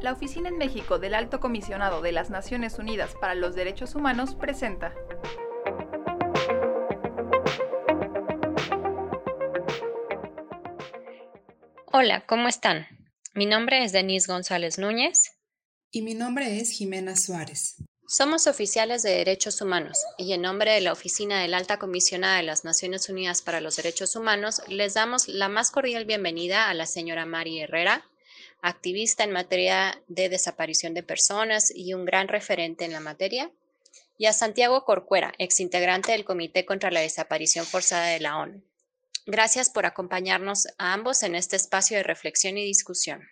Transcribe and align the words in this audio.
La 0.00 0.12
Oficina 0.12 0.48
en 0.48 0.56
México 0.56 1.00
del 1.00 1.14
Alto 1.14 1.40
Comisionado 1.40 2.00
de 2.00 2.12
las 2.12 2.30
Naciones 2.30 2.78
Unidas 2.78 3.14
para 3.20 3.34
los 3.34 3.56
Derechos 3.56 3.96
Humanos 3.96 4.36
presenta 4.36 4.94
Hola, 11.92 12.24
¿cómo 12.26 12.46
están? 12.46 12.86
Mi 13.34 13.46
nombre 13.46 13.82
es 13.82 13.90
Denise 13.90 14.30
González 14.30 14.78
Núñez. 14.78 15.32
Y 15.90 16.02
mi 16.02 16.14
nombre 16.14 16.60
es 16.60 16.70
Jimena 16.70 17.16
Suárez. 17.16 17.76
Somos 18.08 18.46
oficiales 18.46 19.02
de 19.02 19.10
derechos 19.10 19.60
humanos 19.60 19.98
y 20.16 20.32
en 20.32 20.42
nombre 20.42 20.70
de 20.70 20.80
la 20.80 20.92
Oficina 20.92 21.42
del 21.42 21.54
Alta 21.54 21.80
Comisionada 21.80 22.36
de 22.36 22.44
las 22.44 22.62
Naciones 22.62 23.08
Unidas 23.08 23.42
para 23.42 23.60
los 23.60 23.74
Derechos 23.74 24.14
Humanos 24.14 24.62
les 24.68 24.94
damos 24.94 25.26
la 25.26 25.48
más 25.48 25.72
cordial 25.72 26.04
bienvenida 26.04 26.70
a 26.70 26.74
la 26.74 26.86
señora 26.86 27.26
Mari 27.26 27.58
Herrera, 27.58 28.08
activista 28.62 29.24
en 29.24 29.32
materia 29.32 30.00
de 30.06 30.28
desaparición 30.28 30.94
de 30.94 31.02
personas 31.02 31.72
y 31.74 31.94
un 31.94 32.04
gran 32.04 32.28
referente 32.28 32.84
en 32.84 32.92
la 32.92 33.00
materia, 33.00 33.50
y 34.16 34.26
a 34.26 34.32
Santiago 34.32 34.84
Corcuera, 34.84 35.34
exintegrante 35.38 36.12
del 36.12 36.24
Comité 36.24 36.64
contra 36.64 36.92
la 36.92 37.00
Desaparición 37.00 37.66
Forzada 37.66 38.06
de 38.06 38.20
la 38.20 38.38
ONU. 38.38 38.62
Gracias 39.26 39.68
por 39.68 39.84
acompañarnos 39.84 40.68
a 40.78 40.92
ambos 40.92 41.24
en 41.24 41.34
este 41.34 41.56
espacio 41.56 41.96
de 41.96 42.04
reflexión 42.04 42.56
y 42.56 42.64
discusión. 42.64 43.26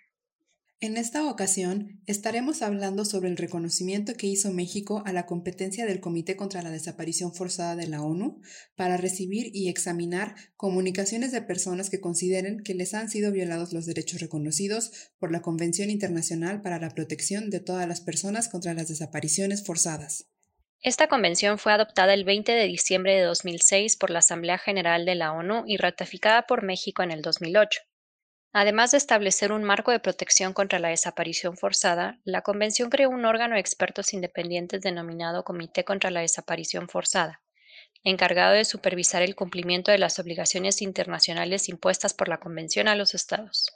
En 0.81 0.97
esta 0.97 1.27
ocasión 1.31 2.03
estaremos 2.07 2.61
hablando 2.61 3.05
sobre 3.05 3.31
el 3.31 3.37
reconocimiento 3.37 4.15
que 4.15 4.27
hizo 4.27 4.53
México 4.53 5.03
a 5.07 5.13
la 5.13 5.25
competencia 5.25 5.87
del 5.87 6.01
Comité 6.01 6.37
contra 6.37 6.63
la 6.63 6.71
Desaparición 6.71 7.33
Forzada 7.33 7.77
de 7.77 7.87
la 7.87 8.03
ONU 8.03 8.41
para 8.75 8.97
recibir 8.97 9.51
y 9.55 9.69
examinar 9.69 10.35
comunicaciones 10.57 11.33
de 11.33 11.43
personas 11.43 11.91
que 11.91 12.01
consideren 12.01 12.63
que 12.63 12.75
les 12.75 12.93
han 12.93 13.09
sido 13.09 13.33
violados 13.33 13.73
los 13.73 13.87
derechos 13.87 14.21
reconocidos 14.21 14.91
por 15.19 15.33
la 15.33 15.43
Convención 15.43 15.91
Internacional 15.91 16.61
para 16.61 16.79
la 16.79 16.91
Protección 16.91 17.51
de 17.51 17.61
todas 17.61 17.89
las 17.89 18.01
personas 18.01 18.49
contra 18.49 18.75
las 18.75 18.89
desapariciones 18.89 19.65
forzadas. 19.65 20.27
Esta 20.83 21.09
convención 21.09 21.59
fue 21.59 21.73
adoptada 21.73 22.13
el 22.13 22.25
20 22.25 22.53
de 22.53 22.67
diciembre 22.67 23.15
de 23.15 23.23
2006 23.23 23.97
por 23.97 24.11
la 24.11 24.19
Asamblea 24.19 24.59
General 24.59 25.07
de 25.07 25.15
la 25.15 25.33
ONU 25.33 25.65
y 25.67 25.79
ratificada 25.79 26.43
por 26.43 26.63
México 26.63 27.03
en 27.03 27.11
el 27.11 27.23
2008. 27.23 27.81
Además 28.57 28.93
de 28.93 28.99
establecer 28.99 29.51
un 29.51 29.65
marco 29.65 29.91
de 29.91 29.99
protección 29.99 30.53
contra 30.53 30.79
la 30.79 30.91
desaparición 30.91 31.57
forzada, 31.57 32.21
la 32.23 32.43
Convención 32.43 32.89
creó 32.89 33.11
un 33.11 33.25
órgano 33.25 33.57
de 33.57 33.61
expertos 33.61 34.15
independientes 34.15 34.81
denominado 34.81 35.43
Comité 35.43 35.85
contra 35.85 36.13
la 36.13 36.21
Desaparición 36.21 36.89
Forzada, 36.89 37.43
encargado 38.05 38.55
de 38.55 38.65
supervisar 38.65 39.23
el 39.23 39.35
cumplimiento 39.35 39.91
de 39.91 39.99
las 39.99 40.21
obligaciones 40.21 40.83
internacionales 40.83 41.69
impuestas 41.69 42.15
por 42.15 42.29
la 42.29 42.39
Convención 42.39 42.87
a 42.87 42.95
los 42.95 43.17
Estados. 43.17 43.73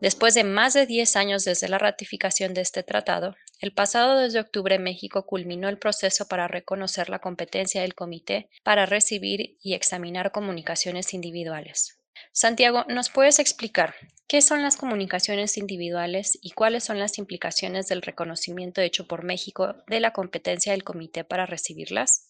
Después 0.00 0.32
de 0.32 0.44
más 0.44 0.72
de 0.72 0.86
10 0.86 1.14
años 1.16 1.44
desde 1.44 1.68
la 1.68 1.76
ratificación 1.76 2.54
de 2.54 2.62
este 2.62 2.82
tratado, 2.82 3.36
el 3.60 3.74
pasado 3.74 4.18
2 4.18 4.32
de 4.32 4.40
octubre 4.40 4.78
México 4.78 5.26
culminó 5.26 5.68
el 5.68 5.78
proceso 5.78 6.26
para 6.26 6.48
reconocer 6.48 7.10
la 7.10 7.18
competencia 7.18 7.82
del 7.82 7.94
Comité 7.94 8.48
para 8.64 8.86
recibir 8.86 9.58
y 9.60 9.74
examinar 9.74 10.32
comunicaciones 10.32 11.12
individuales. 11.12 11.98
Santiago, 12.32 12.84
¿nos 12.88 13.10
puedes 13.10 13.38
explicar 13.38 13.94
qué 14.26 14.42
son 14.42 14.62
las 14.62 14.76
comunicaciones 14.76 15.56
individuales 15.56 16.38
y 16.42 16.50
cuáles 16.50 16.84
son 16.84 16.98
las 16.98 17.18
implicaciones 17.18 17.88
del 17.88 18.02
reconocimiento 18.02 18.80
hecho 18.80 19.06
por 19.06 19.24
México 19.24 19.74
de 19.86 20.00
la 20.00 20.12
competencia 20.12 20.72
del 20.72 20.84
Comité 20.84 21.24
para 21.24 21.46
recibirlas? 21.46 22.26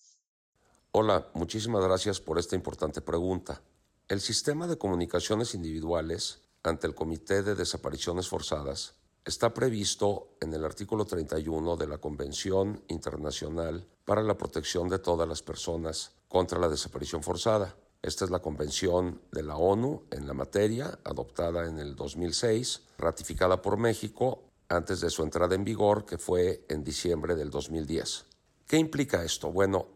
Hola, 0.93 1.28
muchísimas 1.34 1.84
gracias 1.84 2.20
por 2.20 2.39
esta 2.39 2.56
importante 2.56 3.01
pregunta. 3.01 3.61
El 4.09 4.20
sistema 4.20 4.67
de 4.67 4.78
comunicaciones 4.78 5.55
individuales 5.55 6.41
ante 6.62 6.87
el 6.87 6.95
Comité 6.95 7.43
de 7.43 7.55
Desapariciones 7.55 8.28
Forzadas 8.28 8.94
está 9.25 9.53
previsto 9.53 10.37
en 10.41 10.55
el 10.55 10.65
artículo 10.65 11.05
31 11.05 11.77
de 11.77 11.87
la 11.88 11.99
Convención 11.99 12.82
Internacional 12.88 13.84
para 14.05 14.22
la 14.22 14.38
Protección 14.38 14.88
de 14.88 15.00
todas 15.00 15.28
las 15.28 15.43
personas 15.43 16.12
contra 16.28 16.61
la 16.61 16.69
desaparición 16.69 17.22
forzada. 17.22 17.75
Esta 18.03 18.25
es 18.25 18.31
la 18.31 18.41
convención 18.41 19.21
de 19.33 19.43
la 19.43 19.57
ONU 19.57 20.05
en 20.11 20.27
la 20.27 20.34
materia, 20.34 20.99
adoptada 21.05 21.67
en 21.67 21.79
el 21.79 21.97
2006, 21.97 22.83
ratificada 22.99 23.62
por 23.62 23.79
México 23.79 24.45
antes 24.69 25.01
de 25.01 25.11
su 25.11 25.23
entrada 25.23 25.55
en 25.55 25.65
vigor, 25.65 26.05
que 26.05 26.19
fue 26.19 26.65
en 26.69 26.85
diciembre 26.85 27.35
del 27.35 27.51
2010. 27.51 28.25
¿Qué 28.67 28.79
implica 28.79 29.25
esto? 29.25 29.53
Bueno, 29.53 29.87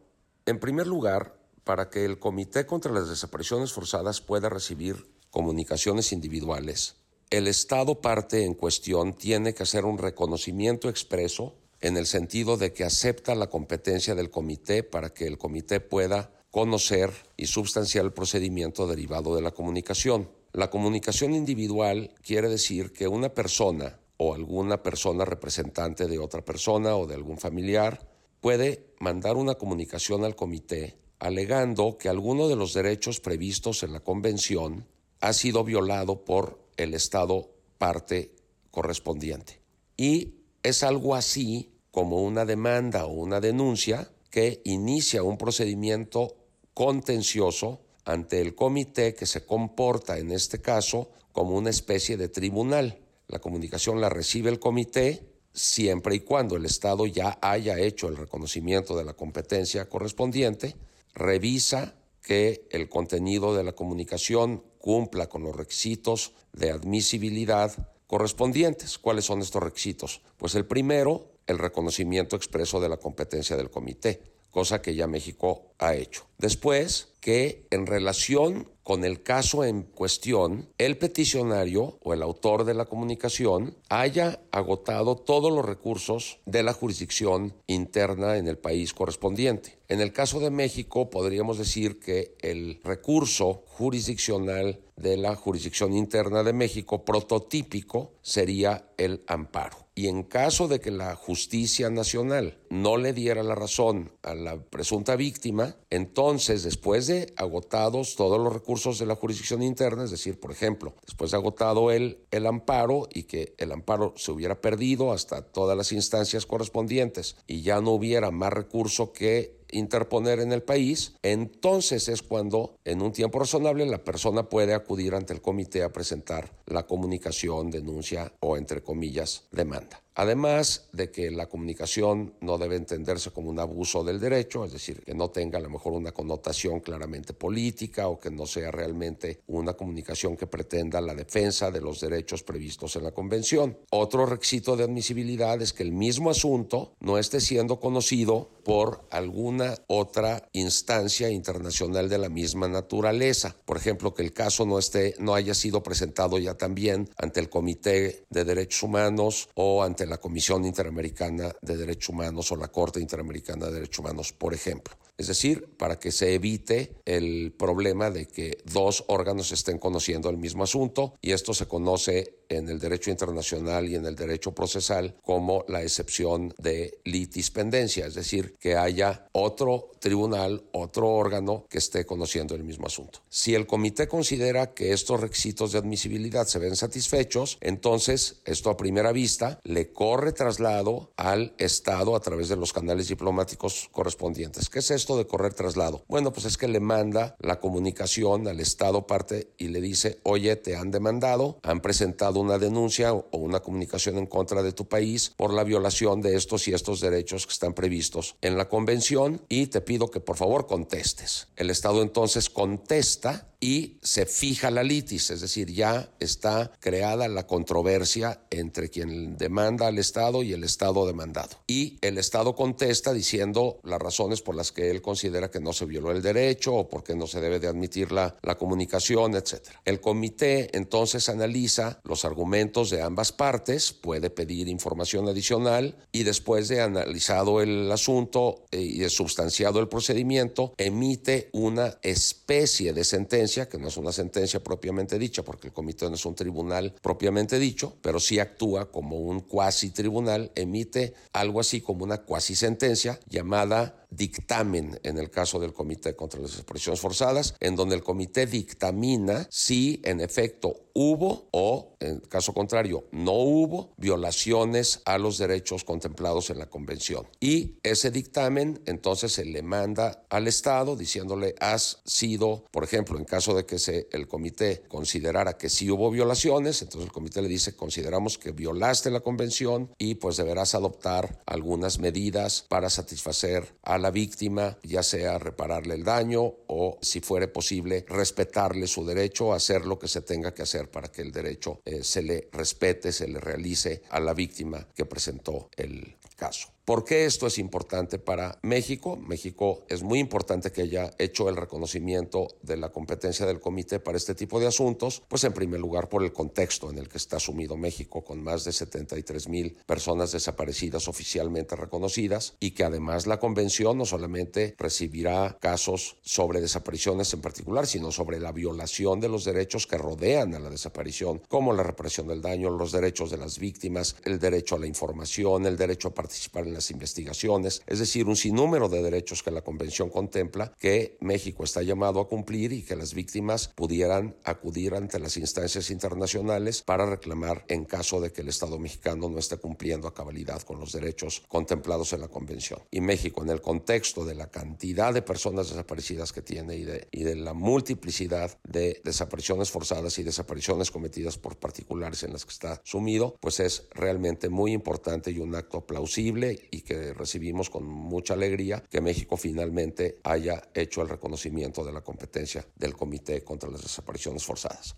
en 0.46 0.58
primer 0.58 0.86
lugar, 0.86 1.36
para 1.64 1.90
que 1.90 2.04
el 2.04 2.18
Comité 2.18 2.66
contra 2.66 2.92
las 2.92 3.08
Desapariciones 3.08 3.72
Forzadas 3.72 4.20
pueda 4.20 4.48
recibir 4.48 5.10
comunicaciones 5.30 6.12
individuales, 6.12 6.96
el 7.30 7.46
Estado 7.46 8.00
parte 8.00 8.44
en 8.44 8.54
cuestión 8.54 9.14
tiene 9.14 9.54
que 9.54 9.62
hacer 9.62 9.84
un 9.84 9.98
reconocimiento 9.98 10.88
expreso 10.88 11.54
en 11.80 11.96
el 11.96 12.06
sentido 12.06 12.56
de 12.56 12.72
que 12.72 12.84
acepta 12.84 13.34
la 13.34 13.48
competencia 13.48 14.14
del 14.14 14.30
comité 14.30 14.82
para 14.82 15.10
que 15.10 15.26
el 15.26 15.38
comité 15.38 15.80
pueda 15.80 16.39
conocer 16.50 17.12
y 17.36 17.46
substanciar 17.46 18.04
el 18.04 18.12
procedimiento 18.12 18.86
derivado 18.86 19.34
de 19.36 19.42
la 19.42 19.52
comunicación. 19.52 20.30
La 20.52 20.70
comunicación 20.70 21.34
individual 21.34 22.12
quiere 22.22 22.48
decir 22.48 22.92
que 22.92 23.08
una 23.08 23.28
persona 23.34 24.00
o 24.16 24.34
alguna 24.34 24.82
persona 24.82 25.24
representante 25.24 26.06
de 26.06 26.18
otra 26.18 26.44
persona 26.44 26.96
o 26.96 27.06
de 27.06 27.14
algún 27.14 27.38
familiar 27.38 28.06
puede 28.40 28.92
mandar 28.98 29.36
una 29.36 29.54
comunicación 29.54 30.24
al 30.24 30.36
comité 30.36 30.98
alegando 31.20 31.98
que 31.98 32.08
alguno 32.08 32.48
de 32.48 32.56
los 32.56 32.72
derechos 32.72 33.20
previstos 33.20 33.82
en 33.82 33.92
la 33.92 34.00
convención 34.00 34.86
ha 35.20 35.32
sido 35.34 35.62
violado 35.62 36.24
por 36.24 36.58
el 36.76 36.94
Estado 36.94 37.50
parte 37.78 38.34
correspondiente. 38.70 39.60
Y 39.96 40.34
es 40.62 40.82
algo 40.82 41.14
así 41.14 41.70
como 41.90 42.22
una 42.22 42.46
demanda 42.46 43.04
o 43.04 43.12
una 43.12 43.40
denuncia 43.40 44.10
que 44.30 44.62
inicia 44.64 45.22
un 45.22 45.36
procedimiento 45.36 46.36
contencioso 46.80 47.82
ante 48.06 48.40
el 48.40 48.54
comité 48.54 49.12
que 49.12 49.26
se 49.26 49.44
comporta 49.44 50.16
en 50.16 50.30
este 50.30 50.62
caso 50.62 51.10
como 51.30 51.54
una 51.54 51.68
especie 51.68 52.16
de 52.16 52.30
tribunal. 52.30 53.00
La 53.28 53.38
comunicación 53.38 54.00
la 54.00 54.08
recibe 54.08 54.48
el 54.48 54.58
comité 54.58 55.28
siempre 55.52 56.14
y 56.14 56.20
cuando 56.20 56.56
el 56.56 56.64
Estado 56.64 57.04
ya 57.04 57.38
haya 57.42 57.78
hecho 57.78 58.08
el 58.08 58.16
reconocimiento 58.16 58.96
de 58.96 59.04
la 59.04 59.12
competencia 59.12 59.90
correspondiente, 59.90 60.74
revisa 61.12 61.96
que 62.22 62.66
el 62.70 62.88
contenido 62.88 63.54
de 63.54 63.64
la 63.64 63.72
comunicación 63.72 64.64
cumpla 64.78 65.28
con 65.28 65.42
los 65.42 65.54
requisitos 65.54 66.32
de 66.54 66.70
admisibilidad 66.70 67.90
correspondientes. 68.06 68.96
¿Cuáles 68.96 69.26
son 69.26 69.42
estos 69.42 69.62
requisitos? 69.62 70.22
Pues 70.38 70.54
el 70.54 70.64
primero, 70.64 71.30
el 71.46 71.58
reconocimiento 71.58 72.36
expreso 72.36 72.80
de 72.80 72.88
la 72.88 72.96
competencia 72.96 73.58
del 73.58 73.68
comité, 73.68 74.29
cosa 74.50 74.82
que 74.82 74.94
ya 74.94 75.06
México 75.06 75.74
ha 75.78 75.94
hecho. 75.94 76.26
Después, 76.38 77.14
que 77.20 77.66
en 77.70 77.86
relación 77.86 78.68
con 78.90 79.04
el 79.04 79.22
caso 79.22 79.62
en 79.62 79.84
cuestión, 79.84 80.68
el 80.76 80.98
peticionario 80.98 82.00
o 82.02 82.12
el 82.12 82.24
autor 82.24 82.64
de 82.64 82.74
la 82.74 82.86
comunicación 82.86 83.76
haya 83.88 84.40
agotado 84.50 85.14
todos 85.14 85.52
los 85.52 85.64
recursos 85.64 86.40
de 86.44 86.64
la 86.64 86.72
jurisdicción 86.72 87.54
interna 87.68 88.36
en 88.36 88.48
el 88.48 88.58
país 88.58 88.92
correspondiente. 88.92 89.78
En 89.86 90.00
el 90.00 90.12
caso 90.12 90.40
de 90.40 90.50
México, 90.50 91.08
podríamos 91.08 91.56
decir 91.56 92.00
que 92.00 92.34
el 92.40 92.80
recurso 92.82 93.62
jurisdiccional 93.66 94.80
de 94.96 95.16
la 95.16 95.34
jurisdicción 95.34 95.94
interna 95.94 96.42
de 96.42 96.52
México 96.52 97.04
prototípico 97.04 98.12
sería 98.22 98.86
el 98.98 99.22
amparo. 99.26 99.78
Y 99.94 100.08
en 100.08 100.22
caso 100.22 100.68
de 100.68 100.80
que 100.80 100.90
la 100.90 101.16
justicia 101.16 101.90
nacional 101.90 102.58
no 102.70 102.96
le 102.96 103.12
diera 103.12 103.42
la 103.42 103.54
razón 103.54 104.12
a 104.22 104.34
la 104.34 104.62
presunta 104.62 105.16
víctima, 105.16 105.76
entonces 105.90 106.62
después 106.62 107.06
de 107.06 107.32
agotados 107.36 108.14
todos 108.14 108.38
los 108.38 108.52
recursos 108.52 108.79
de 108.80 109.06
la 109.06 109.14
jurisdicción 109.14 109.62
interna, 109.62 110.04
es 110.04 110.10
decir, 110.10 110.40
por 110.40 110.50
ejemplo, 110.50 110.94
después 111.04 111.30
de 111.30 111.36
agotado 111.36 111.90
el, 111.90 112.18
el 112.30 112.46
amparo 112.46 113.08
y 113.12 113.24
que 113.24 113.54
el 113.58 113.72
amparo 113.72 114.14
se 114.16 114.32
hubiera 114.32 114.60
perdido 114.60 115.12
hasta 115.12 115.42
todas 115.42 115.76
las 115.76 115.92
instancias 115.92 116.46
correspondientes 116.46 117.36
y 117.46 117.62
ya 117.62 117.80
no 117.80 117.90
hubiera 117.90 118.30
más 118.30 118.52
recurso 118.52 119.12
que 119.12 119.59
interponer 119.72 120.40
en 120.40 120.52
el 120.52 120.62
país, 120.62 121.14
entonces 121.22 122.08
es 122.08 122.22
cuando 122.22 122.76
en 122.84 123.02
un 123.02 123.12
tiempo 123.12 123.38
razonable 123.38 123.86
la 123.86 124.04
persona 124.04 124.48
puede 124.48 124.74
acudir 124.74 125.14
ante 125.14 125.32
el 125.32 125.40
comité 125.40 125.82
a 125.82 125.92
presentar 125.92 126.52
la 126.66 126.86
comunicación, 126.86 127.70
denuncia 127.70 128.32
o 128.40 128.56
entre 128.56 128.82
comillas 128.82 129.44
demanda. 129.50 130.02
Además 130.14 130.88
de 130.92 131.10
que 131.10 131.30
la 131.30 131.48
comunicación 131.48 132.34
no 132.40 132.58
debe 132.58 132.76
entenderse 132.76 133.30
como 133.30 133.48
un 133.48 133.58
abuso 133.58 134.04
del 134.04 134.20
derecho, 134.20 134.64
es 134.64 134.72
decir, 134.72 135.00
que 135.02 135.14
no 135.14 135.30
tenga 135.30 135.58
a 135.58 135.62
lo 135.62 135.70
mejor 135.70 135.94
una 135.94 136.12
connotación 136.12 136.80
claramente 136.80 137.32
política 137.32 138.08
o 138.08 138.18
que 138.18 138.30
no 138.30 138.44
sea 138.44 138.70
realmente 138.70 139.40
una 139.46 139.74
comunicación 139.74 140.36
que 140.36 140.46
pretenda 140.46 141.00
la 141.00 141.14
defensa 141.14 141.70
de 141.70 141.80
los 141.80 142.00
derechos 142.00 142.42
previstos 142.42 142.96
en 142.96 143.04
la 143.04 143.12
Convención. 143.12 143.78
Otro 143.90 144.26
requisito 144.26 144.76
de 144.76 144.84
admisibilidad 144.84 145.62
es 145.62 145.72
que 145.72 145.84
el 145.84 145.92
mismo 145.92 146.28
asunto 146.28 146.92
no 147.00 147.16
esté 147.16 147.40
siendo 147.40 147.80
conocido 147.80 148.50
por 148.70 149.04
alguna 149.10 149.74
otra 149.88 150.48
instancia 150.52 151.28
internacional 151.28 152.08
de 152.08 152.18
la 152.18 152.28
misma 152.28 152.68
naturaleza. 152.68 153.56
Por 153.64 153.76
ejemplo, 153.76 154.14
que 154.14 154.22
el 154.22 154.32
caso 154.32 154.64
no 154.64 154.78
esté 154.78 155.16
no 155.18 155.34
haya 155.34 155.54
sido 155.54 155.82
presentado 155.82 156.38
ya 156.38 156.54
también 156.54 157.10
ante 157.16 157.40
el 157.40 157.50
Comité 157.50 158.26
de 158.30 158.44
Derechos 158.44 158.84
Humanos 158.84 159.48
o 159.54 159.82
ante 159.82 160.06
la 160.06 160.18
Comisión 160.18 160.64
Interamericana 160.64 161.52
de 161.60 161.76
Derechos 161.76 162.10
Humanos 162.10 162.52
o 162.52 162.56
la 162.56 162.68
Corte 162.68 163.00
Interamericana 163.00 163.66
de 163.66 163.72
Derechos 163.72 163.98
Humanos, 163.98 164.32
por 164.32 164.54
ejemplo. 164.54 164.94
Es 165.20 165.26
decir, 165.26 165.68
para 165.76 165.98
que 165.98 166.12
se 166.12 166.32
evite 166.32 166.96
el 167.04 167.52
problema 167.52 168.10
de 168.10 168.24
que 168.24 168.56
dos 168.64 169.04
órganos 169.08 169.52
estén 169.52 169.76
conociendo 169.76 170.30
el 170.30 170.38
mismo 170.38 170.64
asunto 170.64 171.12
y 171.20 171.32
esto 171.32 171.52
se 171.52 171.68
conoce 171.68 172.40
en 172.48 172.68
el 172.68 172.78
derecho 172.78 173.10
internacional 173.10 173.88
y 173.88 173.94
en 173.94 174.06
el 174.06 174.16
derecho 174.16 174.52
procesal 174.52 175.14
como 175.22 175.64
la 175.68 175.82
excepción 175.82 176.54
de 176.58 176.98
litispendencia, 177.04 178.06
es 178.06 178.14
decir, 178.14 178.56
que 178.58 178.76
haya 178.76 179.28
otro 179.32 179.90
tribunal, 180.00 180.64
otro 180.72 181.08
órgano 181.08 181.66
que 181.68 181.78
esté 181.78 182.04
conociendo 182.04 182.54
el 182.54 182.64
mismo 182.64 182.86
asunto. 182.86 183.20
Si 183.28 183.54
el 183.54 183.66
comité 183.66 184.08
considera 184.08 184.74
que 184.74 184.92
estos 184.92 185.20
requisitos 185.20 185.72
de 185.72 185.78
admisibilidad 185.78 186.46
se 186.46 186.58
ven 186.58 186.74
satisfechos, 186.76 187.58
entonces 187.60 188.40
esto 188.46 188.70
a 188.70 188.76
primera 188.76 189.12
vista 189.12 189.60
le 189.62 189.92
corre 189.92 190.32
traslado 190.32 191.12
al 191.16 191.54
Estado 191.58 192.16
a 192.16 192.20
través 192.20 192.48
de 192.48 192.56
los 192.56 192.72
canales 192.72 193.08
diplomáticos 193.08 193.88
correspondientes. 193.92 194.68
¿Qué 194.68 194.80
es 194.80 194.90
esto 194.90 195.09
de 195.16 195.26
correr 195.26 195.54
traslado? 195.54 196.04
Bueno, 196.08 196.32
pues 196.32 196.46
es 196.46 196.56
que 196.56 196.68
le 196.68 196.80
manda 196.80 197.36
la 197.38 197.60
comunicación 197.60 198.48
al 198.48 198.60
Estado 198.60 199.06
parte 199.06 199.52
y 199.58 199.68
le 199.68 199.80
dice, 199.80 200.20
oye, 200.22 200.56
te 200.56 200.76
han 200.76 200.90
demandado, 200.90 201.58
han 201.62 201.80
presentado 201.80 202.40
una 202.40 202.58
denuncia 202.58 203.12
o 203.12 203.28
una 203.32 203.60
comunicación 203.60 204.18
en 204.18 204.26
contra 204.26 204.62
de 204.62 204.72
tu 204.72 204.88
país 204.88 205.32
por 205.36 205.52
la 205.52 205.64
violación 205.64 206.20
de 206.20 206.36
estos 206.36 206.68
y 206.68 206.72
estos 206.72 207.00
derechos 207.00 207.46
que 207.46 207.52
están 207.52 207.74
previstos 207.74 208.36
en 208.40 208.56
la 208.56 208.68
convención 208.68 209.42
y 209.48 209.66
te 209.66 209.80
pido 209.80 210.10
que 210.10 210.20
por 210.20 210.36
favor 210.36 210.66
contestes. 210.66 211.48
El 211.56 211.70
Estado 211.70 212.02
entonces 212.02 212.50
contesta 212.50 213.50
y 213.60 213.98
se 214.02 214.24
fija 214.24 214.70
la 214.70 214.82
litis, 214.82 215.30
es 215.30 215.42
decir, 215.42 215.70
ya 215.70 216.10
está 216.18 216.72
creada 216.80 217.28
la 217.28 217.46
controversia 217.46 218.40
entre 218.50 218.88
quien 218.88 219.36
demanda 219.36 219.86
al 219.86 219.98
Estado 219.98 220.42
y 220.42 220.54
el 220.54 220.64
Estado 220.64 221.06
demandado. 221.06 221.58
Y 221.66 221.98
el 222.00 222.16
Estado 222.16 222.54
contesta 222.54 223.12
diciendo 223.12 223.78
las 223.84 224.00
razones 224.00 224.40
por 224.40 224.54
las 224.54 224.72
que 224.72 224.90
él 224.90 224.99
considera 225.00 225.50
que 225.50 225.60
no 225.60 225.72
se 225.72 225.86
violó 225.86 226.10
el 226.12 226.22
derecho 226.22 226.74
o 226.74 226.88
porque 226.88 227.14
no 227.14 227.26
se 227.26 227.40
debe 227.40 227.58
de 227.58 227.68
admitir 227.68 228.12
la, 228.12 228.36
la 228.42 228.56
comunicación, 228.56 229.34
etc. 229.34 229.54
El 229.84 230.00
comité 230.00 230.76
entonces 230.76 231.28
analiza 231.28 232.00
los 232.04 232.24
argumentos 232.24 232.90
de 232.90 233.02
ambas 233.02 233.32
partes, 233.32 233.92
puede 233.92 234.30
pedir 234.30 234.68
información 234.68 235.28
adicional 235.28 235.96
y 236.12 236.22
después 236.22 236.68
de 236.68 236.80
analizado 236.80 237.60
el 237.60 237.90
asunto 237.90 238.64
eh, 238.70 238.80
y 238.80 238.98
de 238.98 239.10
substanciado 239.10 239.80
el 239.80 239.88
procedimiento, 239.88 240.74
emite 240.76 241.50
una 241.52 241.98
especie 242.02 242.92
de 242.92 243.04
sentencia 243.04 243.68
que 243.68 243.78
no 243.78 243.88
es 243.88 243.96
una 243.96 244.12
sentencia 244.12 244.62
propiamente 244.62 245.18
dicha, 245.18 245.42
porque 245.42 245.68
el 245.68 245.72
comité 245.72 246.08
no 246.08 246.14
es 246.14 246.24
un 246.24 246.34
tribunal 246.34 246.94
propiamente 247.02 247.58
dicho, 247.58 247.96
pero 248.02 248.20
sí 248.20 248.38
actúa 248.38 248.90
como 248.90 249.18
un 249.18 249.40
cuasi 249.40 249.90
tribunal, 249.90 250.50
emite 250.54 251.14
algo 251.32 251.60
así 251.60 251.80
como 251.80 252.04
una 252.04 252.18
cuasi 252.18 252.54
sentencia 252.54 253.20
llamada 253.28 254.06
dictamen 254.10 254.79
en 255.02 255.18
el 255.18 255.30
caso 255.30 255.58
del 255.58 255.72
Comité 255.72 256.14
contra 256.14 256.40
las 256.40 256.52
Desapariciones 256.52 257.00
Forzadas, 257.00 257.54
en 257.60 257.76
donde 257.76 257.94
el 257.94 258.02
comité 258.02 258.46
dictamina 258.46 259.46
si 259.50 260.00
en 260.04 260.20
efecto 260.20 260.89
hubo 260.94 261.48
o, 261.52 261.96
en 262.00 262.20
caso 262.20 262.52
contrario, 262.52 263.04
no 263.12 263.32
hubo 263.32 263.92
violaciones 263.96 265.02
a 265.04 265.18
los 265.18 265.38
derechos 265.38 265.84
contemplados 265.84 266.50
en 266.50 266.58
la 266.58 266.70
Convención. 266.70 267.26
Y 267.40 267.76
ese 267.82 268.10
dictamen 268.10 268.80
entonces 268.86 269.32
se 269.32 269.44
le 269.44 269.62
manda 269.62 270.24
al 270.30 270.48
Estado 270.48 270.96
diciéndole 270.96 271.54
has 271.60 272.00
sido, 272.04 272.64
por 272.70 272.84
ejemplo, 272.84 273.18
en 273.18 273.24
caso 273.24 273.54
de 273.54 273.66
que 273.66 273.78
se, 273.78 274.08
el 274.12 274.28
comité 274.28 274.82
considerara 274.88 275.56
que 275.56 275.68
sí 275.68 275.90
hubo 275.90 276.10
violaciones, 276.10 276.82
entonces 276.82 277.06
el 277.06 277.12
comité 277.12 277.42
le 277.42 277.48
dice 277.48 277.76
consideramos 277.76 278.38
que 278.38 278.52
violaste 278.52 279.10
la 279.10 279.20
Convención 279.20 279.90
y 279.98 280.16
pues 280.16 280.36
deberás 280.36 280.74
adoptar 280.74 281.40
algunas 281.46 281.98
medidas 281.98 282.64
para 282.68 282.90
satisfacer 282.90 283.74
a 283.82 283.98
la 283.98 284.10
víctima, 284.10 284.78
ya 284.82 285.02
sea 285.02 285.38
repararle 285.38 285.94
el 285.94 286.04
daño 286.04 286.54
o, 286.66 286.98
si 287.00 287.20
fuere 287.20 287.48
posible, 287.48 288.04
respetarle 288.08 288.86
su 288.86 289.04
derecho 289.04 289.52
a 289.52 289.56
hacer 289.56 289.86
lo 289.86 289.98
que 289.98 290.08
se 290.08 290.20
tenga 290.22 290.54
que 290.54 290.62
hacer 290.62 290.79
para 290.88 291.08
que 291.08 291.22
el 291.22 291.32
derecho 291.32 291.80
eh, 291.84 292.02
se 292.04 292.22
le 292.22 292.48
respete, 292.52 293.12
se 293.12 293.28
le 293.28 293.40
realice 293.40 294.02
a 294.10 294.20
la 294.20 294.34
víctima 294.34 294.86
que 294.94 295.04
presentó 295.04 295.68
el 295.76 296.16
caso. 296.36 296.68
¿Por 296.84 297.04
qué 297.04 297.24
esto 297.24 297.46
es 297.46 297.58
importante 297.58 298.18
para 298.18 298.58
México? 298.62 299.16
México 299.16 299.84
es 299.88 300.02
muy 300.02 300.18
importante 300.18 300.72
que 300.72 300.82
haya 300.82 301.12
hecho 301.18 301.48
el 301.48 301.56
reconocimiento 301.56 302.48
de 302.62 302.76
la 302.76 302.88
competencia 302.88 303.46
del 303.46 303.60
comité 303.60 304.00
para 304.00 304.16
este 304.16 304.34
tipo 304.34 304.58
de 304.58 304.66
asuntos, 304.66 305.22
pues 305.28 305.44
en 305.44 305.52
primer 305.52 305.78
lugar 305.78 306.08
por 306.08 306.24
el 306.24 306.32
contexto 306.32 306.90
en 306.90 306.98
el 306.98 307.08
que 307.08 307.18
está 307.18 307.38
sumido 307.38 307.76
México, 307.76 308.24
con 308.24 308.42
más 308.42 308.64
de 308.64 308.72
73 308.72 309.48
mil 309.48 309.76
personas 309.86 310.32
desaparecidas 310.32 311.06
oficialmente 311.06 311.76
reconocidas, 311.76 312.54
y 312.58 312.72
que 312.72 312.82
además 312.82 313.26
la 313.26 313.38
convención 313.38 313.98
no 313.98 314.04
solamente 314.04 314.74
recibirá 314.78 315.58
casos 315.60 316.16
sobre 316.22 316.60
desapariciones 316.60 317.32
en 317.34 317.40
particular, 317.40 317.86
sino 317.86 318.10
sobre 318.10 318.40
la 318.40 318.52
violación 318.52 319.20
de 319.20 319.28
los 319.28 319.44
derechos 319.44 319.86
que 319.86 319.98
rodean 319.98 320.54
a 320.54 320.58
la 320.58 320.70
desaparición, 320.70 321.42
como 321.48 321.72
la 321.72 321.82
represión 321.82 322.26
del 322.26 322.42
daño, 322.42 322.70
los 322.70 322.90
derechos 322.90 323.30
de 323.30 323.36
las 323.36 323.58
víctimas, 323.58 324.16
el 324.24 324.38
derecho 324.38 324.74
a 324.74 324.78
la 324.78 324.86
información, 324.86 325.66
el 325.66 325.76
derecho 325.76 326.08
a 326.08 326.14
participar 326.14 326.66
en 326.66 326.69
la 326.70 326.80
investigaciones, 326.90 327.82
es 327.86 327.98
decir, 327.98 328.26
un 328.26 328.36
sinnúmero 328.36 328.88
de 328.88 329.02
derechos 329.02 329.42
que 329.42 329.50
la 329.50 329.62
Convención 329.62 330.08
contempla 330.08 330.72
que 330.78 331.18
México 331.20 331.64
está 331.64 331.82
llamado 331.82 332.20
a 332.20 332.28
cumplir 332.28 332.72
y 332.72 332.82
que 332.82 332.96
las 332.96 333.12
víctimas 333.12 333.68
pudieran 333.68 334.36
acudir 334.44 334.94
ante 334.94 335.18
las 335.18 335.36
instancias 335.36 335.90
internacionales 335.90 336.82
para 336.82 337.06
reclamar 337.06 337.64
en 337.68 337.84
caso 337.84 338.20
de 338.20 338.32
que 338.32 338.40
el 338.40 338.48
Estado 338.48 338.78
mexicano 338.78 339.28
no 339.28 339.38
esté 339.38 339.58
cumpliendo 339.58 340.08
a 340.08 340.14
cabalidad 340.14 340.62
con 340.62 340.80
los 340.80 340.92
derechos 340.92 341.42
contemplados 341.48 342.12
en 342.12 342.20
la 342.20 342.28
Convención. 342.28 342.80
Y 342.90 343.00
México, 343.00 343.42
en 343.42 343.50
el 343.50 343.60
contexto 343.60 344.24
de 344.24 344.34
la 344.34 344.50
cantidad 344.50 345.12
de 345.12 345.22
personas 345.22 345.68
desaparecidas 345.68 346.32
que 346.32 346.42
tiene 346.42 346.76
y 346.76 346.84
de, 346.84 347.08
y 347.10 347.24
de 347.24 347.36
la 347.36 347.52
multiplicidad 347.52 348.58
de 348.64 349.00
desapariciones 349.04 349.70
forzadas 349.70 350.18
y 350.18 350.22
desapariciones 350.22 350.90
cometidas 350.90 351.36
por 351.36 351.56
particulares 351.56 352.22
en 352.22 352.32
las 352.32 352.44
que 352.44 352.52
está 352.52 352.80
sumido, 352.84 353.36
pues 353.40 353.60
es 353.60 353.88
realmente 353.90 354.48
muy 354.48 354.72
importante 354.72 355.30
y 355.30 355.38
un 355.38 355.54
acto 355.54 355.86
plausible 355.86 356.59
y 356.70 356.82
que 356.82 357.12
recibimos 357.14 357.70
con 357.70 357.84
mucha 357.84 358.34
alegría 358.34 358.82
que 358.90 359.00
México 359.00 359.36
finalmente 359.36 360.20
haya 360.24 360.62
hecho 360.74 361.02
el 361.02 361.08
reconocimiento 361.08 361.84
de 361.84 361.92
la 361.92 362.02
competencia 362.02 362.66
del 362.76 362.94
Comité 362.94 363.42
contra 363.42 363.70
las 363.70 363.82
Desapariciones 363.82 364.44
Forzadas. 364.44 364.96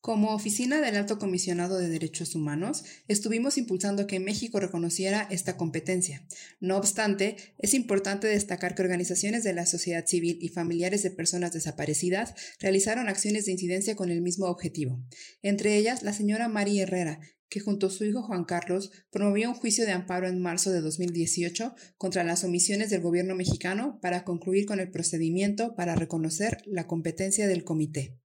Como 0.00 0.34
Oficina 0.34 0.80
del 0.80 0.96
Alto 0.96 1.18
Comisionado 1.18 1.76
de 1.76 1.90
Derechos 1.90 2.34
Humanos, 2.34 2.84
estuvimos 3.06 3.58
impulsando 3.58 4.06
que 4.06 4.18
México 4.18 4.58
reconociera 4.58 5.28
esta 5.30 5.58
competencia. 5.58 6.26
No 6.58 6.78
obstante, 6.78 7.36
es 7.58 7.74
importante 7.74 8.26
destacar 8.26 8.74
que 8.74 8.80
organizaciones 8.80 9.44
de 9.44 9.52
la 9.52 9.66
sociedad 9.66 10.06
civil 10.06 10.38
y 10.40 10.48
familiares 10.48 11.02
de 11.02 11.10
personas 11.10 11.52
desaparecidas 11.52 12.34
realizaron 12.60 13.10
acciones 13.10 13.44
de 13.44 13.52
incidencia 13.52 13.94
con 13.94 14.10
el 14.10 14.22
mismo 14.22 14.46
objetivo. 14.46 15.04
Entre 15.42 15.76
ellas, 15.76 16.02
la 16.02 16.14
señora 16.14 16.48
María 16.48 16.84
Herrera, 16.84 17.20
que 17.50 17.60
junto 17.60 17.88
a 17.88 17.90
su 17.90 18.04
hijo 18.04 18.22
Juan 18.22 18.44
Carlos 18.44 18.90
promovió 19.10 19.50
un 19.50 19.56
juicio 19.56 19.84
de 19.84 19.92
amparo 19.92 20.28
en 20.28 20.40
marzo 20.40 20.70
de 20.70 20.80
2018 20.80 21.74
contra 21.98 22.24
las 22.24 22.44
omisiones 22.44 22.88
del 22.88 23.02
gobierno 23.02 23.34
mexicano 23.34 23.98
para 24.00 24.24
concluir 24.24 24.64
con 24.64 24.80
el 24.80 24.90
procedimiento 24.90 25.74
para 25.74 25.96
reconocer 25.96 26.62
la 26.64 26.86
competencia 26.86 27.46
del 27.48 27.64
comité. 27.64 28.16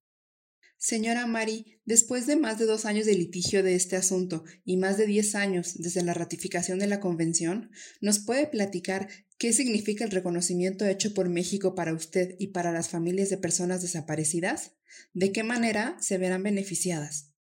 Señora 0.78 1.26
Mari, 1.26 1.80
después 1.86 2.28
de 2.28 2.36
más 2.36 2.60
de 2.60 2.66
dos 2.66 2.86
años 2.86 3.08
de 3.08 3.16
litigio 3.16 3.64
de 3.64 3.76
este 3.76 3.96
asunto 3.96 4.44
y 4.64 4.78
más 4.78 4.98
de 4.98 5.08
diez 5.08 5.34
años 5.34 5.74
desde 5.80 6.04
la 6.04 6.14
ratificación 6.14 6.78
de 6.78 6.86
la 6.86 7.00
Convención, 7.00 7.72
¿nos 8.02 8.20
puede 8.20 8.46
platicar 8.46 9.08
qué 9.40 9.52
significa 9.52 10.06
el 10.06 10.12
reconocimiento 10.12 10.86
hecho 10.86 11.14
por 11.16 11.30
México 11.30 11.74
para 11.74 11.94
usted 11.94 12.36
y 12.38 12.48
para 12.48 12.72
las 12.72 12.90
familias 12.90 13.30
de 13.30 13.38
personas 13.38 13.82
desaparecidas? 13.82 14.74
¿De 15.14 15.32
qué 15.32 15.44
manera 15.44 15.98
se 16.00 16.20
verán 16.20 16.44
beneficiadas? 16.44 17.35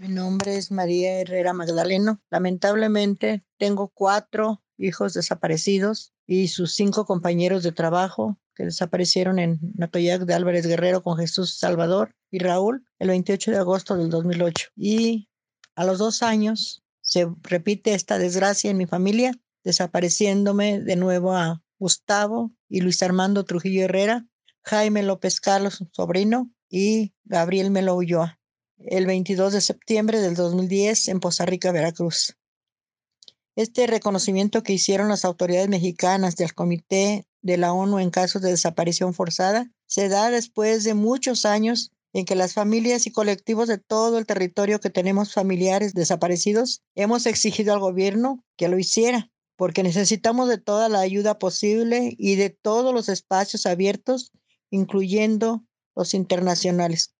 Mi 0.00 0.06
nombre 0.06 0.56
es 0.56 0.70
María 0.70 1.18
Herrera 1.18 1.52
Magdaleno. 1.52 2.22
Lamentablemente 2.30 3.44
tengo 3.58 3.88
cuatro 3.88 4.62
hijos 4.76 5.12
desaparecidos 5.12 6.12
y 6.24 6.46
sus 6.48 6.74
cinco 6.76 7.04
compañeros 7.04 7.64
de 7.64 7.72
trabajo 7.72 8.38
que 8.54 8.64
desaparecieron 8.64 9.40
en 9.40 9.58
Natoyac 9.74 10.22
de 10.22 10.34
Álvarez 10.34 10.68
Guerrero 10.68 11.02
con 11.02 11.16
Jesús 11.16 11.58
Salvador 11.58 12.14
y 12.30 12.38
Raúl 12.38 12.86
el 13.00 13.08
28 13.08 13.50
de 13.50 13.56
agosto 13.56 13.96
del 13.96 14.08
2008. 14.08 14.68
Y 14.76 15.28
A 15.74 15.84
los 15.84 15.98
dos 15.98 16.22
años 16.22 16.84
se 17.00 17.26
repite 17.42 17.94
esta 17.94 18.18
desgracia 18.18 18.70
en 18.70 18.76
mi 18.76 18.86
familia, 18.86 19.32
desapareciéndome 19.64 20.78
de 20.80 20.94
nuevo 20.94 21.34
a 21.34 21.60
Gustavo 21.80 22.52
y 22.68 22.82
Luis 22.82 23.02
Armando 23.02 23.44
Trujillo 23.44 23.82
Herrera, 23.82 24.28
Jaime 24.62 25.02
López 25.02 25.40
Carlos, 25.40 25.84
sobrino, 25.90 26.52
y 26.68 27.14
Gabriel 27.24 27.70
Melo 27.70 27.94
Ulloa, 27.96 28.37
el 28.78 29.06
22 29.06 29.52
de 29.52 29.60
septiembre 29.60 30.20
del 30.20 30.34
2010 30.34 31.08
en 31.08 31.20
Poza 31.20 31.44
Rica, 31.44 31.72
Veracruz. 31.72 32.36
Este 33.56 33.86
reconocimiento 33.86 34.62
que 34.62 34.72
hicieron 34.72 35.08
las 35.08 35.24
autoridades 35.24 35.68
mexicanas 35.68 36.36
del 36.36 36.54
Comité 36.54 37.26
de 37.42 37.56
la 37.56 37.72
ONU 37.72 37.98
en 37.98 38.10
casos 38.10 38.40
de 38.42 38.50
desaparición 38.50 39.14
forzada 39.14 39.70
se 39.86 40.08
da 40.08 40.30
después 40.30 40.84
de 40.84 40.94
muchos 40.94 41.44
años 41.44 41.90
en 42.12 42.24
que 42.24 42.36
las 42.36 42.54
familias 42.54 43.06
y 43.06 43.12
colectivos 43.12 43.68
de 43.68 43.78
todo 43.78 44.18
el 44.18 44.26
territorio 44.26 44.80
que 44.80 44.90
tenemos 44.90 45.32
familiares 45.32 45.92
desaparecidos 45.92 46.82
hemos 46.94 47.26
exigido 47.26 47.74
al 47.74 47.80
gobierno 47.80 48.44
que 48.56 48.68
lo 48.68 48.78
hiciera, 48.78 49.30
porque 49.56 49.82
necesitamos 49.82 50.48
de 50.48 50.58
toda 50.58 50.88
la 50.88 51.00
ayuda 51.00 51.38
posible 51.38 52.14
y 52.16 52.36
de 52.36 52.50
todos 52.50 52.94
los 52.94 53.08
espacios 53.08 53.66
abiertos, 53.66 54.32
incluyendo 54.70 55.64
los 55.94 56.14
internacionales. 56.14 57.14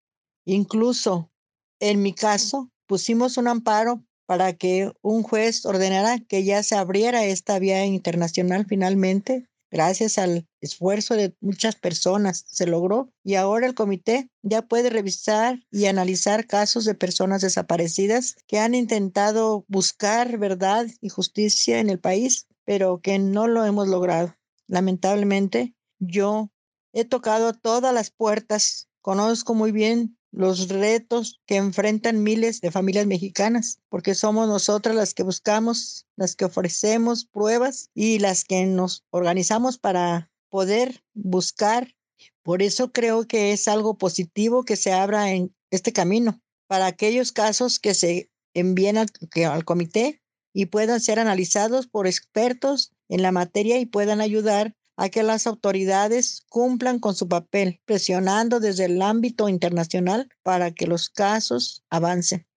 Incluso, 0.44 1.30
en 1.80 2.02
mi 2.02 2.14
caso, 2.14 2.70
pusimos 2.86 3.36
un 3.36 3.48
amparo 3.48 4.04
para 4.26 4.52
que 4.52 4.92
un 5.02 5.22
juez 5.22 5.64
ordenara 5.64 6.18
que 6.18 6.44
ya 6.44 6.62
se 6.62 6.76
abriera 6.76 7.24
esta 7.24 7.58
vía 7.58 7.84
internacional 7.86 8.66
finalmente 8.66 9.48
Gracias 9.70 10.16
al 10.16 10.48
esfuerzo 10.62 11.14
de 11.14 11.36
muchas 11.40 11.76
personas 11.76 12.44
se 12.48 12.66
logró 12.66 13.12
y 13.22 13.34
ahora 13.34 13.66
el 13.66 13.74
comité 13.74 14.30
ya 14.42 14.62
puede 14.62 14.88
revisar 14.88 15.60
y 15.70 15.86
analizar 15.86 16.46
casos 16.46 16.86
de 16.86 16.94
personas 16.94 17.42
desaparecidas 17.42 18.36
que 18.46 18.58
han 18.58 18.74
intentado 18.74 19.66
buscar 19.68 20.38
verdad 20.38 20.86
y 21.02 21.10
justicia 21.10 21.80
en 21.80 21.90
el 21.90 22.00
país, 22.00 22.46
pero 22.64 23.00
que 23.02 23.18
no 23.18 23.46
lo 23.46 23.64
hemos 23.66 23.88
logrado. 23.88 24.34
Lamentablemente, 24.68 25.74
yo 25.98 26.50
he 26.94 27.04
tocado 27.04 27.52
todas 27.52 27.92
las 27.92 28.10
puertas, 28.10 28.88
conozco 29.02 29.54
muy 29.54 29.70
bien 29.70 30.16
los 30.38 30.68
retos 30.68 31.40
que 31.46 31.56
enfrentan 31.56 32.22
miles 32.22 32.60
de 32.60 32.70
familias 32.70 33.06
mexicanas, 33.08 33.80
porque 33.88 34.14
somos 34.14 34.46
nosotras 34.46 34.94
las 34.94 35.12
que 35.12 35.24
buscamos, 35.24 36.06
las 36.14 36.36
que 36.36 36.44
ofrecemos 36.44 37.24
pruebas 37.24 37.90
y 37.92 38.20
las 38.20 38.44
que 38.44 38.64
nos 38.64 39.04
organizamos 39.10 39.78
para 39.78 40.30
poder 40.48 41.02
buscar. 41.12 41.92
Por 42.44 42.62
eso 42.62 42.92
creo 42.92 43.26
que 43.26 43.50
es 43.50 43.66
algo 43.66 43.98
positivo 43.98 44.62
que 44.62 44.76
se 44.76 44.92
abra 44.92 45.32
en 45.32 45.52
este 45.72 45.92
camino 45.92 46.40
para 46.68 46.86
aquellos 46.86 47.32
casos 47.32 47.80
que 47.80 47.94
se 47.94 48.30
envíen 48.54 48.96
al, 48.96 49.08
al 49.44 49.64
comité 49.64 50.22
y 50.52 50.66
puedan 50.66 51.00
ser 51.00 51.18
analizados 51.18 51.88
por 51.88 52.06
expertos 52.06 52.92
en 53.08 53.22
la 53.22 53.32
materia 53.32 53.80
y 53.80 53.86
puedan 53.86 54.20
ayudar 54.20 54.76
a 54.98 55.08
que 55.10 55.22
las 55.22 55.46
autoridades 55.46 56.44
cumplan 56.48 56.98
con 56.98 57.14
su 57.14 57.28
papel, 57.28 57.80
presionando 57.84 58.58
desde 58.58 58.86
el 58.86 59.00
ámbito 59.00 59.48
internacional 59.48 60.28
para 60.42 60.72
que 60.72 60.88
los 60.88 61.08
casos 61.08 61.84
avancen. 61.88 62.48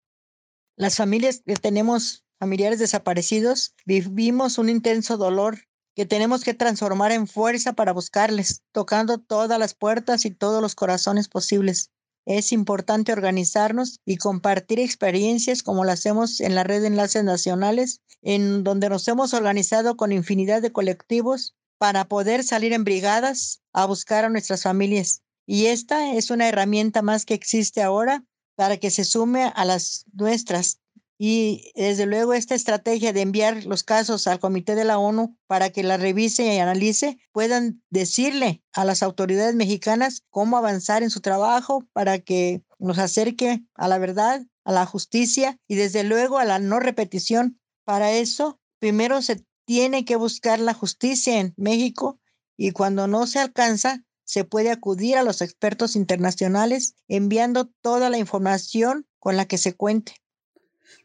Las 0.75 0.97
familias 0.97 1.43
que 1.45 1.53
tenemos 1.53 2.25
familiares 2.39 2.79
desaparecidos 2.79 3.75
vivimos 3.85 4.57
un 4.57 4.69
intenso 4.69 5.17
dolor 5.17 5.59
que 5.95 6.07
tenemos 6.07 6.43
que 6.43 6.55
transformar 6.55 7.11
en 7.11 7.27
fuerza 7.27 7.73
para 7.73 7.93
buscarles, 7.93 8.63
tocando 8.71 9.19
todas 9.19 9.59
las 9.59 9.75
puertas 9.75 10.25
y 10.25 10.31
todos 10.31 10.63
los 10.63 10.73
corazones 10.73 11.27
posibles. 11.27 11.91
Es 12.25 12.51
importante 12.51 13.13
organizarnos 13.13 13.99
y 14.03 14.17
compartir 14.17 14.79
experiencias 14.79 15.61
como 15.61 15.83
lo 15.83 15.91
hacemos 15.91 16.39
en 16.41 16.55
la 16.55 16.63
red 16.63 16.81
de 16.81 16.87
enlaces 16.87 17.23
nacionales, 17.23 18.01
en 18.23 18.63
donde 18.63 18.89
nos 18.89 19.07
hemos 19.07 19.35
organizado 19.35 19.95
con 19.95 20.11
infinidad 20.11 20.63
de 20.63 20.71
colectivos 20.71 21.55
para 21.81 22.05
poder 22.05 22.43
salir 22.43 22.73
en 22.73 22.83
brigadas 22.83 23.63
a 23.73 23.87
buscar 23.87 24.23
a 24.23 24.29
nuestras 24.29 24.61
familias. 24.61 25.23
Y 25.47 25.65
esta 25.65 26.13
es 26.13 26.29
una 26.29 26.47
herramienta 26.47 27.01
más 27.01 27.25
que 27.25 27.33
existe 27.33 27.81
ahora 27.81 28.23
para 28.53 28.77
que 28.77 28.91
se 28.91 29.03
sume 29.03 29.51
a 29.55 29.65
las 29.65 30.05
nuestras. 30.13 30.79
Y 31.17 31.71
desde 31.73 32.05
luego 32.05 32.35
esta 32.35 32.53
estrategia 32.53 33.13
de 33.13 33.21
enviar 33.21 33.65
los 33.65 33.81
casos 33.81 34.27
al 34.27 34.39
Comité 34.39 34.75
de 34.75 34.85
la 34.85 34.99
ONU 34.99 35.35
para 35.47 35.71
que 35.71 35.81
la 35.81 35.97
revise 35.97 36.53
y 36.53 36.59
analice, 36.59 37.17
puedan 37.31 37.81
decirle 37.89 38.61
a 38.73 38.85
las 38.85 39.01
autoridades 39.01 39.55
mexicanas 39.55 40.21
cómo 40.29 40.57
avanzar 40.57 41.01
en 41.01 41.09
su 41.09 41.19
trabajo 41.19 41.83
para 41.93 42.19
que 42.19 42.61
nos 42.77 42.99
acerque 42.99 43.63
a 43.73 43.87
la 43.87 43.97
verdad, 43.97 44.45
a 44.65 44.71
la 44.71 44.85
justicia 44.85 45.57
y 45.67 45.73
desde 45.73 46.03
luego 46.03 46.37
a 46.37 46.45
la 46.45 46.59
no 46.59 46.79
repetición. 46.79 47.59
Para 47.85 48.11
eso, 48.11 48.59
primero 48.77 49.23
se 49.23 49.43
tiene 49.71 50.03
que 50.03 50.17
buscar 50.17 50.59
la 50.59 50.73
justicia 50.73 51.39
en 51.39 51.53
México 51.55 52.19
y 52.57 52.71
cuando 52.71 53.07
no 53.07 53.25
se 53.25 53.39
alcanza, 53.39 54.03
se 54.25 54.43
puede 54.43 54.69
acudir 54.69 55.15
a 55.15 55.23
los 55.23 55.41
expertos 55.41 55.95
internacionales 55.95 56.95
enviando 57.07 57.69
toda 57.79 58.09
la 58.09 58.17
información 58.17 59.07
con 59.17 59.37
la 59.37 59.45
que 59.45 59.57
se 59.57 59.73
cuente. 59.73 60.15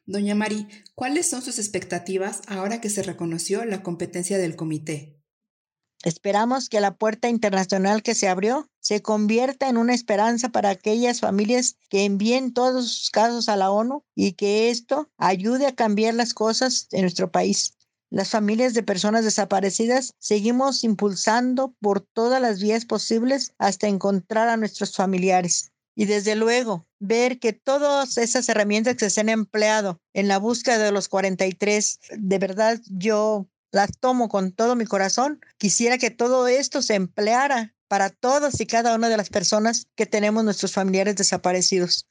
Doña 0.04 0.34
Mari, 0.34 0.66
¿cuáles 0.96 1.28
son 1.28 1.42
sus 1.42 1.60
expectativas 1.60 2.40
ahora 2.48 2.80
que 2.80 2.90
se 2.90 3.04
reconoció 3.04 3.64
la 3.64 3.84
competencia 3.84 4.36
del 4.36 4.56
comité? 4.56 5.16
Esperamos 6.02 6.68
que 6.68 6.80
la 6.80 6.96
puerta 6.96 7.28
internacional 7.28 8.02
que 8.02 8.16
se 8.16 8.26
abrió 8.26 8.68
se 8.80 9.00
convierta 9.00 9.68
en 9.68 9.76
una 9.76 9.94
esperanza 9.94 10.48
para 10.48 10.70
aquellas 10.70 11.20
familias 11.20 11.76
que 11.88 12.04
envíen 12.04 12.52
todos 12.52 12.90
sus 12.90 13.10
casos 13.12 13.48
a 13.48 13.54
la 13.54 13.70
ONU 13.70 14.02
y 14.16 14.32
que 14.32 14.70
esto 14.70 15.08
ayude 15.18 15.66
a 15.66 15.74
cambiar 15.76 16.14
las 16.14 16.34
cosas 16.34 16.88
en 16.90 17.02
nuestro 17.02 17.30
país. 17.30 17.75
Las 18.10 18.30
familias 18.30 18.72
de 18.72 18.84
personas 18.84 19.24
desaparecidas 19.24 20.14
seguimos 20.18 20.84
impulsando 20.84 21.74
por 21.80 22.00
todas 22.00 22.40
las 22.40 22.60
vías 22.60 22.84
posibles 22.84 23.52
hasta 23.58 23.88
encontrar 23.88 24.48
a 24.48 24.56
nuestros 24.56 24.94
familiares. 24.94 25.72
Y 25.96 26.04
desde 26.04 26.36
luego, 26.36 26.86
ver 27.00 27.40
que 27.40 27.52
todas 27.52 28.18
esas 28.18 28.48
herramientas 28.48 28.96
que 28.96 29.10
se 29.10 29.20
han 29.20 29.28
empleado 29.28 29.98
en 30.12 30.28
la 30.28 30.38
búsqueda 30.38 30.78
de 30.78 30.92
los 30.92 31.08
43, 31.08 31.98
de 32.18 32.38
verdad 32.38 32.80
yo 32.90 33.48
las 33.72 33.90
tomo 33.98 34.28
con 34.28 34.52
todo 34.52 34.76
mi 34.76 34.84
corazón. 34.84 35.40
Quisiera 35.58 35.98
que 35.98 36.10
todo 36.10 36.48
esto 36.48 36.82
se 36.82 36.94
empleara 36.94 37.74
para 37.88 38.10
todas 38.10 38.60
y 38.60 38.66
cada 38.66 38.94
una 38.94 39.08
de 39.08 39.16
las 39.16 39.30
personas 39.30 39.86
que 39.96 40.06
tenemos 40.06 40.44
nuestros 40.44 40.72
familiares 40.72 41.16
desaparecidos. 41.16 42.06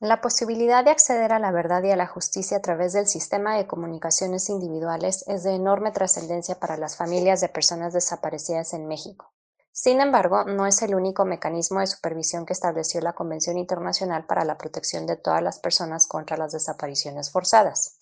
La 0.00 0.20
posibilidad 0.20 0.84
de 0.84 0.90
acceder 0.90 1.32
a 1.32 1.38
la 1.38 1.52
verdad 1.52 1.82
y 1.84 1.90
a 1.90 1.96
la 1.96 2.06
justicia 2.06 2.58
a 2.58 2.62
través 2.62 2.92
del 2.92 3.06
sistema 3.06 3.56
de 3.56 3.66
comunicaciones 3.66 4.50
individuales 4.50 5.24
es 5.28 5.44
de 5.44 5.54
enorme 5.54 5.92
trascendencia 5.92 6.58
para 6.58 6.76
las 6.76 6.96
familias 6.96 7.40
de 7.40 7.48
personas 7.48 7.92
desaparecidas 7.92 8.74
en 8.74 8.88
México. 8.88 9.32
Sin 9.76 10.00
embargo, 10.00 10.44
no 10.44 10.66
es 10.66 10.82
el 10.82 10.94
único 10.94 11.24
mecanismo 11.24 11.80
de 11.80 11.86
supervisión 11.86 12.46
que 12.46 12.52
estableció 12.52 13.00
la 13.00 13.14
Convención 13.14 13.56
Internacional 13.56 14.26
para 14.26 14.44
la 14.44 14.58
Protección 14.58 15.06
de 15.06 15.16
todas 15.16 15.42
las 15.42 15.58
personas 15.58 16.06
contra 16.06 16.36
las 16.36 16.52
desapariciones 16.52 17.30
forzadas. 17.30 17.98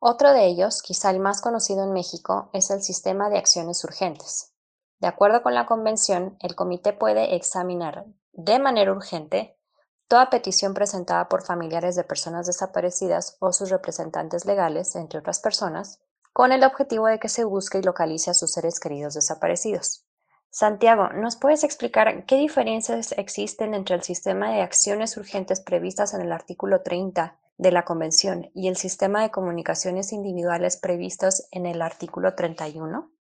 Otro 0.00 0.32
de 0.32 0.46
ellos, 0.46 0.82
quizá 0.82 1.10
el 1.10 1.20
más 1.20 1.42
conocido 1.42 1.84
en 1.84 1.92
México, 1.92 2.50
es 2.52 2.70
el 2.70 2.82
sistema 2.82 3.30
de 3.30 3.38
acciones 3.38 3.84
urgentes. 3.84 4.52
De 4.98 5.06
acuerdo 5.06 5.42
con 5.42 5.54
la 5.54 5.66
Convención, 5.66 6.36
el 6.40 6.56
Comité 6.56 6.92
puede 6.92 7.36
examinar 7.36 8.06
de 8.32 8.58
manera 8.58 8.92
urgente 8.92 9.59
Toda 10.10 10.28
petición 10.28 10.74
presentada 10.74 11.28
por 11.28 11.44
familiares 11.44 11.94
de 11.94 12.02
personas 12.02 12.44
desaparecidas 12.44 13.36
o 13.38 13.52
sus 13.52 13.70
representantes 13.70 14.44
legales, 14.44 14.96
entre 14.96 15.20
otras 15.20 15.38
personas, 15.38 16.00
con 16.32 16.50
el 16.50 16.64
objetivo 16.64 17.06
de 17.06 17.20
que 17.20 17.28
se 17.28 17.44
busque 17.44 17.78
y 17.78 17.82
localice 17.82 18.28
a 18.28 18.34
sus 18.34 18.50
seres 18.50 18.80
queridos 18.80 19.14
desaparecidos. 19.14 20.04
Santiago, 20.50 21.10
¿nos 21.10 21.36
puedes 21.36 21.62
explicar 21.62 22.26
qué 22.26 22.38
diferencias 22.38 23.12
existen 23.18 23.72
entre 23.72 23.94
el 23.94 24.02
sistema 24.02 24.50
de 24.50 24.62
acciones 24.62 25.16
urgentes 25.16 25.60
previstas 25.60 26.12
en 26.12 26.22
el 26.22 26.32
artículo 26.32 26.82
30 26.82 27.38
de 27.56 27.70
la 27.70 27.84
Convención 27.84 28.50
y 28.52 28.66
el 28.66 28.76
sistema 28.76 29.22
de 29.22 29.30
comunicaciones 29.30 30.12
individuales 30.12 30.76
previstos 30.76 31.46
en 31.52 31.66
el 31.66 31.82
artículo 31.82 32.34
31? 32.34 33.12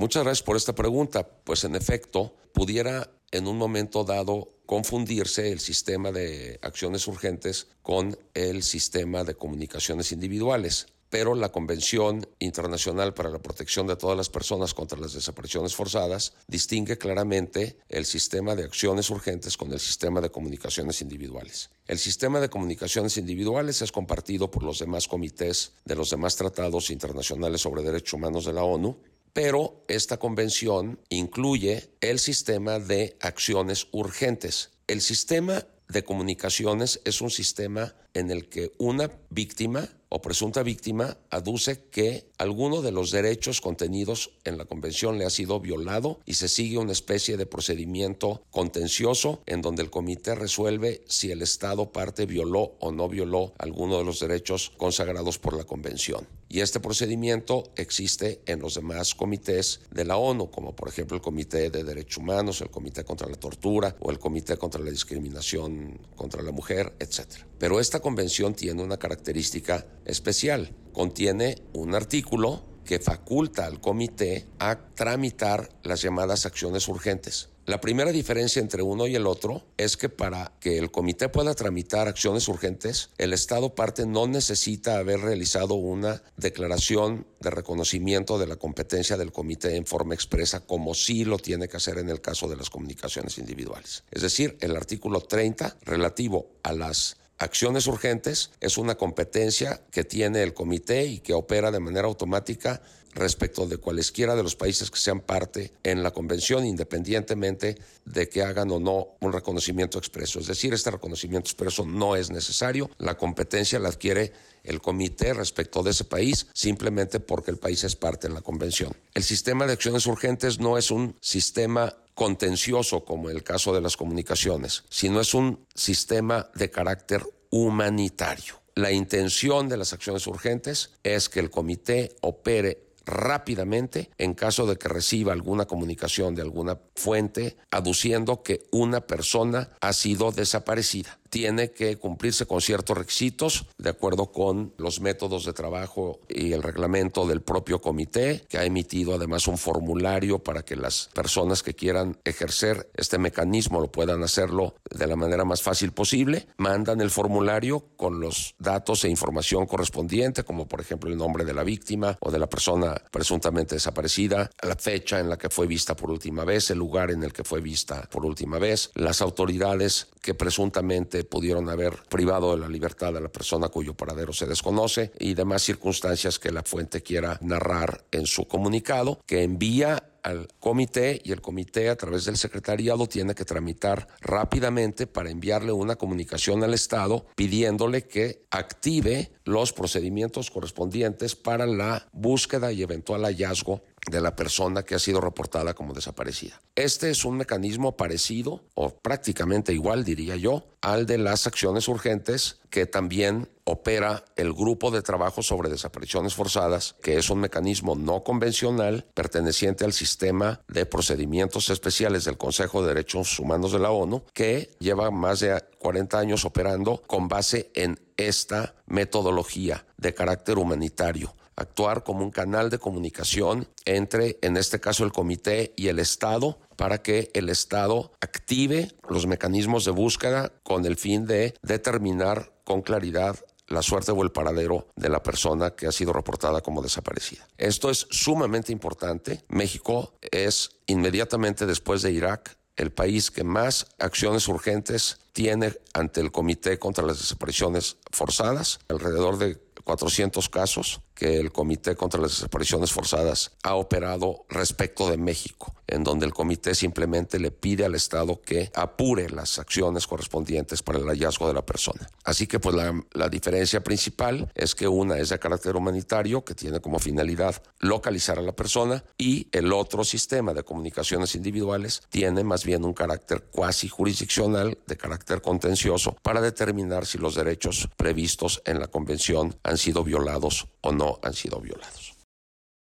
Muchas 0.00 0.22
gracias 0.22 0.44
por 0.44 0.56
esta 0.56 0.76
pregunta. 0.76 1.28
Pues 1.42 1.64
en 1.64 1.74
efecto, 1.74 2.32
pudiera 2.52 3.10
en 3.32 3.48
un 3.48 3.58
momento 3.58 4.04
dado 4.04 4.52
confundirse 4.64 5.50
el 5.50 5.58
sistema 5.58 6.12
de 6.12 6.60
acciones 6.62 7.08
urgentes 7.08 7.66
con 7.82 8.16
el 8.32 8.62
sistema 8.62 9.24
de 9.24 9.34
comunicaciones 9.34 10.12
individuales. 10.12 10.86
Pero 11.10 11.34
la 11.34 11.48
Convención 11.48 12.28
Internacional 12.38 13.12
para 13.12 13.30
la 13.30 13.40
Protección 13.40 13.88
de 13.88 13.96
todas 13.96 14.16
las 14.16 14.28
Personas 14.28 14.72
contra 14.72 15.00
las 15.00 15.14
Desapariciones 15.14 15.74
Forzadas 15.74 16.34
distingue 16.46 16.96
claramente 16.96 17.78
el 17.88 18.04
sistema 18.04 18.54
de 18.54 18.64
acciones 18.64 19.10
urgentes 19.10 19.56
con 19.56 19.72
el 19.72 19.80
sistema 19.80 20.20
de 20.20 20.30
comunicaciones 20.30 21.02
individuales. 21.02 21.70
El 21.88 21.98
sistema 21.98 22.38
de 22.38 22.50
comunicaciones 22.50 23.16
individuales 23.16 23.82
es 23.82 23.90
compartido 23.90 24.48
por 24.48 24.62
los 24.62 24.78
demás 24.78 25.08
comités 25.08 25.72
de 25.84 25.96
los 25.96 26.10
demás 26.10 26.36
tratados 26.36 26.90
internacionales 26.90 27.62
sobre 27.62 27.82
derechos 27.82 28.12
humanos 28.12 28.44
de 28.44 28.52
la 28.52 28.62
ONU 28.62 28.96
pero 29.40 29.84
esta 29.86 30.16
convención 30.16 30.98
incluye 31.10 31.90
el 32.00 32.18
sistema 32.18 32.80
de 32.80 33.16
acciones 33.20 33.86
urgentes. 33.92 34.70
El 34.88 35.00
sistema 35.00 35.64
de 35.86 36.02
comunicaciones 36.02 37.00
es 37.04 37.20
un 37.20 37.30
sistema 37.30 37.94
en 38.14 38.32
el 38.32 38.48
que 38.48 38.72
una 38.78 39.12
víctima 39.30 39.88
o 40.08 40.20
presunta 40.20 40.64
víctima 40.64 41.18
aduce 41.30 41.84
que 41.90 42.32
alguno 42.36 42.82
de 42.82 42.90
los 42.90 43.12
derechos 43.12 43.60
contenidos 43.60 44.32
en 44.42 44.58
la 44.58 44.64
convención 44.64 45.18
le 45.18 45.24
ha 45.24 45.30
sido 45.30 45.60
violado 45.60 46.18
y 46.26 46.34
se 46.34 46.48
sigue 46.48 46.78
una 46.78 46.90
especie 46.90 47.36
de 47.36 47.46
procedimiento 47.46 48.42
contencioso 48.50 49.42
en 49.46 49.62
donde 49.62 49.82
el 49.82 49.90
comité 49.90 50.34
resuelve 50.34 51.04
si 51.06 51.30
el 51.30 51.42
Estado 51.42 51.92
parte 51.92 52.26
violó 52.26 52.74
o 52.80 52.90
no 52.90 53.08
violó 53.08 53.52
alguno 53.58 53.98
de 53.98 54.04
los 54.04 54.18
derechos 54.18 54.72
consagrados 54.78 55.38
por 55.38 55.56
la 55.56 55.62
convención. 55.62 56.26
Y 56.48 56.60
este 56.60 56.80
procedimiento 56.80 57.72
existe 57.76 58.40
en 58.46 58.60
los 58.60 58.74
demás 58.74 59.14
comités 59.14 59.80
de 59.90 60.04
la 60.04 60.16
ONU, 60.16 60.50
como 60.50 60.74
por 60.74 60.88
ejemplo 60.88 61.16
el 61.16 61.22
Comité 61.22 61.68
de 61.68 61.84
Derechos 61.84 62.18
Humanos, 62.18 62.60
el 62.62 62.70
Comité 62.70 63.04
contra 63.04 63.28
la 63.28 63.36
Tortura 63.36 63.94
o 64.00 64.10
el 64.10 64.18
Comité 64.18 64.56
contra 64.56 64.82
la 64.82 64.90
Discriminación 64.90 66.00
contra 66.16 66.42
la 66.42 66.52
Mujer, 66.52 66.94
etc. 67.00 67.44
Pero 67.58 67.80
esta 67.80 68.00
convención 68.00 68.54
tiene 68.54 68.82
una 68.82 68.96
característica 68.96 69.86
especial. 70.06 70.74
Contiene 70.92 71.62
un 71.74 71.94
artículo 71.94 72.64
que 72.88 72.98
faculta 72.98 73.66
al 73.66 73.82
comité 73.82 74.46
a 74.58 74.78
tramitar 74.94 75.68
las 75.82 76.00
llamadas 76.00 76.46
acciones 76.46 76.88
urgentes. 76.88 77.50
La 77.68 77.82
primera 77.82 78.12
diferencia 78.12 78.62
entre 78.62 78.82
uno 78.82 79.06
y 79.06 79.14
el 79.14 79.26
otro 79.26 79.62
es 79.76 79.98
que 79.98 80.08
para 80.08 80.54
que 80.58 80.78
el 80.78 80.90
comité 80.90 81.28
pueda 81.28 81.52
tramitar 81.52 82.08
acciones 82.08 82.48
urgentes, 82.48 83.10
el 83.18 83.34
Estado 83.34 83.74
parte 83.74 84.06
no 84.06 84.26
necesita 84.26 84.96
haber 84.96 85.20
realizado 85.20 85.74
una 85.74 86.22
declaración 86.38 87.26
de 87.40 87.50
reconocimiento 87.50 88.38
de 88.38 88.46
la 88.46 88.56
competencia 88.56 89.18
del 89.18 89.32
comité 89.32 89.76
en 89.76 89.84
forma 89.84 90.14
expresa, 90.14 90.60
como 90.60 90.94
sí 90.94 91.26
lo 91.26 91.36
tiene 91.36 91.68
que 91.68 91.76
hacer 91.76 91.98
en 91.98 92.08
el 92.08 92.22
caso 92.22 92.48
de 92.48 92.56
las 92.56 92.70
comunicaciones 92.70 93.36
individuales. 93.36 94.02
Es 94.10 94.22
decir, 94.22 94.56
el 94.62 94.74
artículo 94.74 95.20
30 95.20 95.76
relativo 95.82 96.48
a 96.62 96.72
las 96.72 97.18
acciones 97.36 97.86
urgentes 97.86 98.50
es 98.60 98.78
una 98.78 98.94
competencia 98.94 99.82
que 99.90 100.04
tiene 100.04 100.42
el 100.42 100.54
comité 100.54 101.04
y 101.04 101.18
que 101.18 101.34
opera 101.34 101.70
de 101.70 101.80
manera 101.80 102.08
automática 102.08 102.80
respecto 103.18 103.66
de 103.66 103.78
cualesquiera 103.78 104.34
de 104.34 104.42
los 104.42 104.56
países 104.56 104.90
que 104.90 104.98
sean 104.98 105.20
parte 105.20 105.72
en 105.82 106.02
la 106.02 106.12
convención, 106.12 106.64
independientemente 106.64 107.78
de 108.04 108.28
que 108.28 108.42
hagan 108.42 108.70
o 108.70 108.80
no 108.80 109.16
un 109.20 109.32
reconocimiento 109.32 109.98
expreso. 109.98 110.40
Es 110.40 110.46
decir, 110.46 110.72
este 110.72 110.90
reconocimiento 110.90 111.48
expreso 111.48 111.84
no 111.84 112.16
es 112.16 112.30
necesario, 112.30 112.90
la 112.98 113.16
competencia 113.16 113.78
la 113.78 113.88
adquiere 113.88 114.32
el 114.64 114.80
comité 114.80 115.34
respecto 115.34 115.82
de 115.82 115.90
ese 115.90 116.04
país 116.04 116.46
simplemente 116.52 117.20
porque 117.20 117.50
el 117.50 117.58
país 117.58 117.84
es 117.84 117.96
parte 117.96 118.26
en 118.26 118.34
la 118.34 118.42
convención. 118.42 118.94
El 119.14 119.24
sistema 119.24 119.66
de 119.66 119.72
acciones 119.72 120.06
urgentes 120.06 120.58
no 120.58 120.78
es 120.78 120.90
un 120.90 121.16
sistema 121.20 121.96
contencioso 122.14 123.04
como 123.04 123.30
el 123.30 123.42
caso 123.42 123.72
de 123.72 123.80
las 123.80 123.96
comunicaciones, 123.96 124.84
sino 124.90 125.20
es 125.20 125.34
un 125.34 125.64
sistema 125.74 126.50
de 126.54 126.70
carácter 126.70 127.22
humanitario. 127.50 128.60
La 128.74 128.92
intención 128.92 129.68
de 129.68 129.76
las 129.76 129.92
acciones 129.92 130.26
urgentes 130.26 130.90
es 131.02 131.28
que 131.28 131.40
el 131.40 131.50
comité 131.50 132.14
opere 132.20 132.87
rápidamente 133.08 134.10
en 134.18 134.34
caso 134.34 134.66
de 134.66 134.76
que 134.76 134.88
reciba 134.88 135.32
alguna 135.32 135.64
comunicación 135.64 136.34
de 136.34 136.42
alguna 136.42 136.78
fuente 136.94 137.56
aduciendo 137.70 138.42
que 138.42 138.66
una 138.70 139.00
persona 139.00 139.70
ha 139.80 139.92
sido 139.92 140.30
desaparecida 140.30 141.18
tiene 141.30 141.70
que 141.70 141.96
cumplirse 141.96 142.46
con 142.46 142.60
ciertos 142.60 142.96
requisitos 142.96 143.66
de 143.78 143.90
acuerdo 143.90 144.32
con 144.32 144.72
los 144.76 145.00
métodos 145.00 145.44
de 145.44 145.52
trabajo 145.52 146.20
y 146.28 146.52
el 146.52 146.62
reglamento 146.62 147.26
del 147.26 147.42
propio 147.42 147.80
comité, 147.80 148.44
que 148.48 148.58
ha 148.58 148.64
emitido 148.64 149.14
además 149.14 149.46
un 149.46 149.58
formulario 149.58 150.38
para 150.38 150.64
que 150.64 150.76
las 150.76 151.10
personas 151.14 151.62
que 151.62 151.74
quieran 151.74 152.18
ejercer 152.24 152.90
este 152.94 153.18
mecanismo 153.18 153.80
lo 153.80 153.90
puedan 153.90 154.22
hacerlo 154.22 154.74
de 154.90 155.06
la 155.06 155.16
manera 155.16 155.44
más 155.44 155.62
fácil 155.62 155.92
posible. 155.92 156.48
Mandan 156.56 157.00
el 157.00 157.10
formulario 157.10 157.84
con 157.96 158.20
los 158.20 158.54
datos 158.58 159.04
e 159.04 159.08
información 159.08 159.66
correspondiente, 159.66 160.44
como 160.44 160.66
por 160.66 160.80
ejemplo 160.80 161.10
el 161.10 161.16
nombre 161.16 161.44
de 161.44 161.54
la 161.54 161.64
víctima 161.64 162.16
o 162.20 162.30
de 162.30 162.38
la 162.38 162.48
persona 162.48 162.94
presuntamente 163.10 163.76
desaparecida, 163.76 164.50
la 164.62 164.76
fecha 164.76 165.20
en 165.20 165.28
la 165.28 165.38
que 165.38 165.50
fue 165.50 165.66
vista 165.66 165.94
por 165.94 166.10
última 166.10 166.44
vez, 166.44 166.70
el 166.70 166.78
lugar 166.78 167.10
en 167.10 167.22
el 167.22 167.32
que 167.32 167.44
fue 167.44 167.60
vista 167.60 168.08
por 168.10 168.24
última 168.24 168.58
vez, 168.58 168.90
las 168.94 169.20
autoridades 169.20 170.08
que 170.28 170.34
presuntamente 170.34 171.24
pudieron 171.24 171.70
haber 171.70 172.02
privado 172.10 172.52
de 172.52 172.58
la 172.58 172.68
libertad 172.68 173.16
a 173.16 173.20
la 173.20 173.30
persona 173.30 173.70
cuyo 173.70 173.94
paradero 173.94 174.34
se 174.34 174.44
desconoce 174.44 175.10
y 175.18 175.32
demás 175.32 175.62
circunstancias 175.62 176.38
que 176.38 176.52
la 176.52 176.62
fuente 176.62 177.02
quiera 177.02 177.38
narrar 177.40 178.04
en 178.10 178.26
su 178.26 178.46
comunicado, 178.46 179.22
que 179.24 179.42
envía 179.42 180.10
al 180.22 180.48
comité 180.60 181.22
y 181.24 181.32
el 181.32 181.40
comité 181.40 181.88
a 181.88 181.96
través 181.96 182.26
del 182.26 182.36
secretariado 182.36 183.06
tiene 183.06 183.34
que 183.34 183.46
tramitar 183.46 184.08
rápidamente 184.20 185.06
para 185.06 185.30
enviarle 185.30 185.72
una 185.72 185.96
comunicación 185.96 186.62
al 186.62 186.74
Estado 186.74 187.24
pidiéndole 187.34 188.02
que 188.02 188.44
active 188.50 189.32
los 189.44 189.72
procedimientos 189.72 190.50
correspondientes 190.50 191.36
para 191.36 191.66
la 191.66 192.06
búsqueda 192.12 192.70
y 192.70 192.82
eventual 192.82 193.22
hallazgo 193.22 193.80
de 194.10 194.20
la 194.20 194.36
persona 194.36 194.82
que 194.82 194.94
ha 194.94 194.98
sido 194.98 195.20
reportada 195.20 195.74
como 195.74 195.92
desaparecida. 195.92 196.60
Este 196.74 197.10
es 197.10 197.24
un 197.24 197.36
mecanismo 197.36 197.96
parecido 197.96 198.62
o 198.74 198.90
prácticamente 198.90 199.72
igual, 199.72 200.04
diría 200.04 200.36
yo, 200.36 200.66
al 200.80 201.06
de 201.06 201.18
las 201.18 201.46
acciones 201.46 201.88
urgentes 201.88 202.60
que 202.70 202.86
también 202.86 203.48
opera 203.64 204.24
el 204.36 204.52
Grupo 204.52 204.90
de 204.90 205.02
Trabajo 205.02 205.42
sobre 205.42 205.68
Desapariciones 205.68 206.34
Forzadas, 206.34 206.96
que 207.02 207.18
es 207.18 207.30
un 207.30 207.40
mecanismo 207.40 207.94
no 207.94 208.22
convencional 208.22 209.04
perteneciente 209.14 209.84
al 209.84 209.92
sistema 209.92 210.60
de 210.68 210.86
procedimientos 210.86 211.68
especiales 211.70 212.24
del 212.24 212.38
Consejo 212.38 212.82
de 212.82 212.88
Derechos 212.88 213.38
Humanos 213.38 213.72
de 213.72 213.78
la 213.78 213.90
ONU, 213.90 214.24
que 214.32 214.70
lleva 214.78 215.10
más 215.10 215.40
de 215.40 215.62
40 215.78 216.18
años 216.18 216.44
operando 216.44 217.02
con 217.06 217.28
base 217.28 217.70
en 217.74 217.98
esta 218.16 218.74
metodología 218.86 219.84
de 219.96 220.14
carácter 220.14 220.58
humanitario 220.58 221.34
actuar 221.58 222.04
como 222.04 222.24
un 222.24 222.30
canal 222.30 222.70
de 222.70 222.78
comunicación 222.78 223.68
entre, 223.84 224.38
en 224.42 224.56
este 224.56 224.80
caso, 224.80 225.04
el 225.04 225.12
comité 225.12 225.74
y 225.76 225.88
el 225.88 225.98
Estado 225.98 226.58
para 226.76 227.02
que 227.02 227.30
el 227.34 227.48
Estado 227.48 228.12
active 228.20 228.92
los 229.08 229.26
mecanismos 229.26 229.84
de 229.84 229.90
búsqueda 229.90 230.52
con 230.62 230.86
el 230.86 230.96
fin 230.96 231.26
de 231.26 231.54
determinar 231.62 232.52
con 232.64 232.82
claridad 232.82 233.36
la 233.66 233.82
suerte 233.82 234.12
o 234.12 234.22
el 234.22 234.30
paradero 234.30 234.88
de 234.96 235.08
la 235.08 235.22
persona 235.22 235.70
que 235.70 235.86
ha 235.86 235.92
sido 235.92 236.12
reportada 236.12 236.60
como 236.62 236.80
desaparecida. 236.80 237.46
Esto 237.58 237.90
es 237.90 238.06
sumamente 238.10 238.72
importante. 238.72 239.44
México 239.48 240.14
es 240.30 240.70
inmediatamente 240.86 241.66
después 241.66 242.00
de 242.02 242.12
Irak 242.12 242.56
el 242.76 242.92
país 242.92 243.30
que 243.30 243.44
más 243.44 243.88
acciones 243.98 244.46
urgentes 244.48 245.18
tiene 245.32 245.74
ante 245.92 246.20
el 246.20 246.30
Comité 246.30 246.78
contra 246.78 247.04
las 247.04 247.18
Desapariciones 247.18 247.96
Forzadas, 248.12 248.78
alrededor 248.88 249.36
de 249.36 249.58
400 249.82 250.48
casos 250.48 251.00
que 251.18 251.36
el 251.36 251.50
Comité 251.50 251.96
contra 251.96 252.20
las 252.20 252.30
Desapariciones 252.30 252.92
Forzadas 252.92 253.50
ha 253.64 253.74
operado 253.74 254.46
respecto 254.48 255.10
de 255.10 255.16
México, 255.16 255.74
en 255.88 256.04
donde 256.04 256.24
el 256.24 256.32
comité 256.32 256.76
simplemente 256.76 257.40
le 257.40 257.50
pide 257.50 257.84
al 257.84 257.96
Estado 257.96 258.40
que 258.40 258.70
apure 258.72 259.28
las 259.28 259.58
acciones 259.58 260.06
correspondientes 260.06 260.80
para 260.80 261.00
el 261.00 261.06
hallazgo 261.06 261.48
de 261.48 261.54
la 261.54 261.66
persona. 261.66 262.08
Así 262.22 262.46
que 262.46 262.60
pues 262.60 262.76
la, 262.76 263.04
la 263.14 263.28
diferencia 263.28 263.82
principal 263.82 264.48
es 264.54 264.76
que 264.76 264.86
una 264.86 265.18
es 265.18 265.30
de 265.30 265.40
carácter 265.40 265.74
humanitario, 265.74 266.44
que 266.44 266.54
tiene 266.54 266.80
como 266.80 267.00
finalidad 267.00 267.60
localizar 267.80 268.38
a 268.38 268.42
la 268.42 268.52
persona, 268.52 269.02
y 269.16 269.48
el 269.50 269.72
otro 269.72 270.04
sistema 270.04 270.54
de 270.54 270.62
comunicaciones 270.62 271.34
individuales 271.34 272.02
tiene 272.10 272.44
más 272.44 272.64
bien 272.64 272.84
un 272.84 272.94
carácter 272.94 273.42
cuasi 273.50 273.88
jurisdiccional, 273.88 274.78
de 274.86 274.96
carácter 274.96 275.42
contencioso, 275.42 276.16
para 276.22 276.40
determinar 276.40 277.06
si 277.06 277.18
los 277.18 277.34
derechos 277.34 277.88
previstos 277.96 278.62
en 278.64 278.78
la 278.78 278.86
Convención 278.86 279.56
han 279.64 279.78
sido 279.78 280.04
violados 280.04 280.68
no 280.92 281.18
han 281.22 281.34
sido 281.34 281.60
violados. 281.60 282.14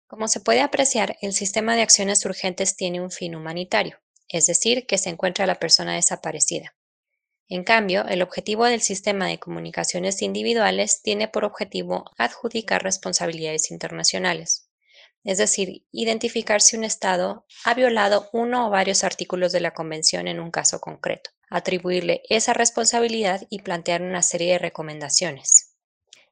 Como 0.07 0.27
se 0.27 0.39
puede 0.39 0.61
apreciar, 0.61 1.17
el 1.21 1.33
sistema 1.33 1.75
de 1.75 1.83
acciones 1.83 2.25
urgentes 2.25 2.75
tiene 2.75 2.99
un 2.99 3.11
fin 3.11 3.35
humanitario, 3.35 3.99
es 4.27 4.47
decir, 4.47 4.87
que 4.87 4.97
se 4.97 5.09
encuentra 5.09 5.45
la 5.45 5.59
persona 5.59 5.95
desaparecida. 5.95 6.75
En 7.47 7.63
cambio, 7.63 8.05
el 8.07 8.21
objetivo 8.21 8.65
del 8.65 8.81
sistema 8.81 9.27
de 9.27 9.39
comunicaciones 9.39 10.21
individuales 10.21 11.01
tiene 11.01 11.27
por 11.27 11.45
objetivo 11.45 12.05
adjudicar 12.17 12.83
responsabilidades 12.83 13.71
internacionales, 13.71 14.69
es 15.23 15.37
decir, 15.37 15.83
identificar 15.91 16.61
si 16.61 16.77
un 16.77 16.83
Estado 16.83 17.45
ha 17.65 17.73
violado 17.73 18.29
uno 18.33 18.67
o 18.67 18.69
varios 18.69 19.03
artículos 19.03 19.51
de 19.51 19.59
la 19.59 19.73
Convención 19.73 20.27
en 20.27 20.39
un 20.39 20.51
caso 20.51 20.79
concreto, 20.79 21.31
atribuirle 21.49 22.21
esa 22.29 22.53
responsabilidad 22.53 23.41
y 23.49 23.61
plantear 23.61 24.01
una 24.01 24.21
serie 24.21 24.53
de 24.53 24.59
recomendaciones. 24.59 25.68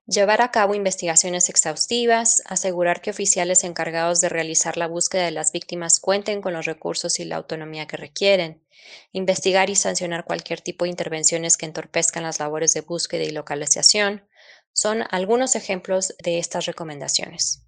Llevar 0.07 0.41
a 0.41 0.51
cabo 0.51 0.73
investigaciones 0.73 1.49
exhaustivas, 1.49 2.41
asegurar 2.45 3.01
que 3.01 3.09
oficiales 3.09 3.65
encargados 3.65 4.21
de 4.21 4.29
realizar 4.29 4.77
la 4.77 4.87
búsqueda 4.87 5.25
de 5.25 5.31
las 5.31 5.51
víctimas 5.51 5.99
cuenten 5.99 6.41
con 6.41 6.53
los 6.53 6.65
recursos 6.65 7.19
y 7.19 7.25
la 7.25 7.35
autonomía 7.35 7.87
que 7.87 7.97
requieren, 7.97 8.63
investigar 9.11 9.69
y 9.69 9.75
sancionar 9.75 10.23
cualquier 10.23 10.61
tipo 10.61 10.85
de 10.85 10.91
intervenciones 10.91 11.57
que 11.57 11.65
entorpezcan 11.65 12.23
las 12.23 12.39
labores 12.39 12.73
de 12.73 12.81
búsqueda 12.81 13.23
y 13.23 13.31
localización, 13.31 14.25
son 14.71 15.03
algunos 15.11 15.57
ejemplos 15.57 16.15
de 16.23 16.39
estas 16.39 16.67
recomendaciones. 16.67 17.66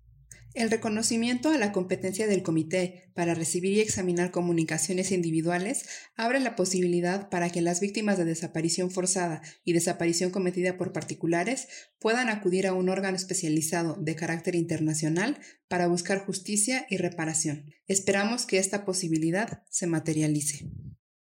El 0.55 0.71
reconocimiento 0.71 1.49
a 1.49 1.59
la 1.59 1.71
competencia 1.71 2.25
del 2.25 2.41
comité 2.41 3.11
para 3.13 3.35
recibir 3.35 3.73
y 3.73 3.81
examinar 3.81 4.31
comunicaciones 4.31 5.11
individuales 5.11 5.87
abre 6.15 6.39
la 6.39 6.55
posibilidad 6.55 7.29
para 7.29 7.51
que 7.51 7.61
las 7.61 7.79
víctimas 7.79 8.17
de 8.17 8.25
desaparición 8.25 8.89
forzada 8.89 9.43
y 9.63 9.73
desaparición 9.73 10.31
cometida 10.31 10.75
por 10.75 10.91
particulares 10.91 11.67
puedan 11.99 12.29
acudir 12.29 12.65
a 12.65 12.73
un 12.73 12.89
órgano 12.89 13.15
especializado 13.15 13.95
de 13.99 14.15
carácter 14.15 14.55
internacional 14.55 15.37
para 15.67 15.87
buscar 15.87 16.25
justicia 16.25 16.87
y 16.89 16.97
reparación. 16.97 17.71
Esperamos 17.87 18.47
que 18.47 18.57
esta 18.57 18.85
posibilidad 18.85 19.61
se 19.69 19.85
materialice. 19.85 20.65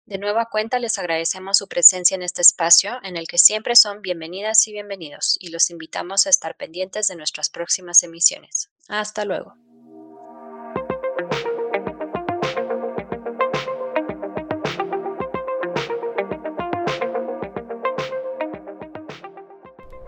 De 0.04 0.18
nueva 0.18 0.46
cuenta 0.52 0.78
les 0.78 0.98
agradecemos 0.98 1.56
su 1.56 1.68
presencia 1.68 2.14
en 2.14 2.22
este 2.22 2.42
espacio 2.42 3.00
en 3.02 3.16
el 3.16 3.26
que 3.26 3.38
siempre 3.38 3.76
son 3.76 4.02
bienvenidas 4.02 4.68
y 4.68 4.72
bienvenidos 4.72 5.36
y 5.40 5.48
los 5.48 5.70
invitamos 5.70 6.26
a 6.26 6.30
estar 6.30 6.56
pendientes 6.56 7.08
de 7.08 7.16
nuestras 7.16 7.50
próximas 7.50 8.02
emisiones. 8.02 8.70
Hasta 8.88 9.24
luego. 9.24 9.54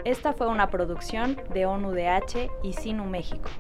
Esta 0.05 0.33
fue 0.33 0.47
una 0.47 0.71
producción 0.71 1.37
de 1.53 1.67
ONUDH 1.67 2.51
y 2.62 2.73
SINU 2.73 3.05
México. 3.05 3.51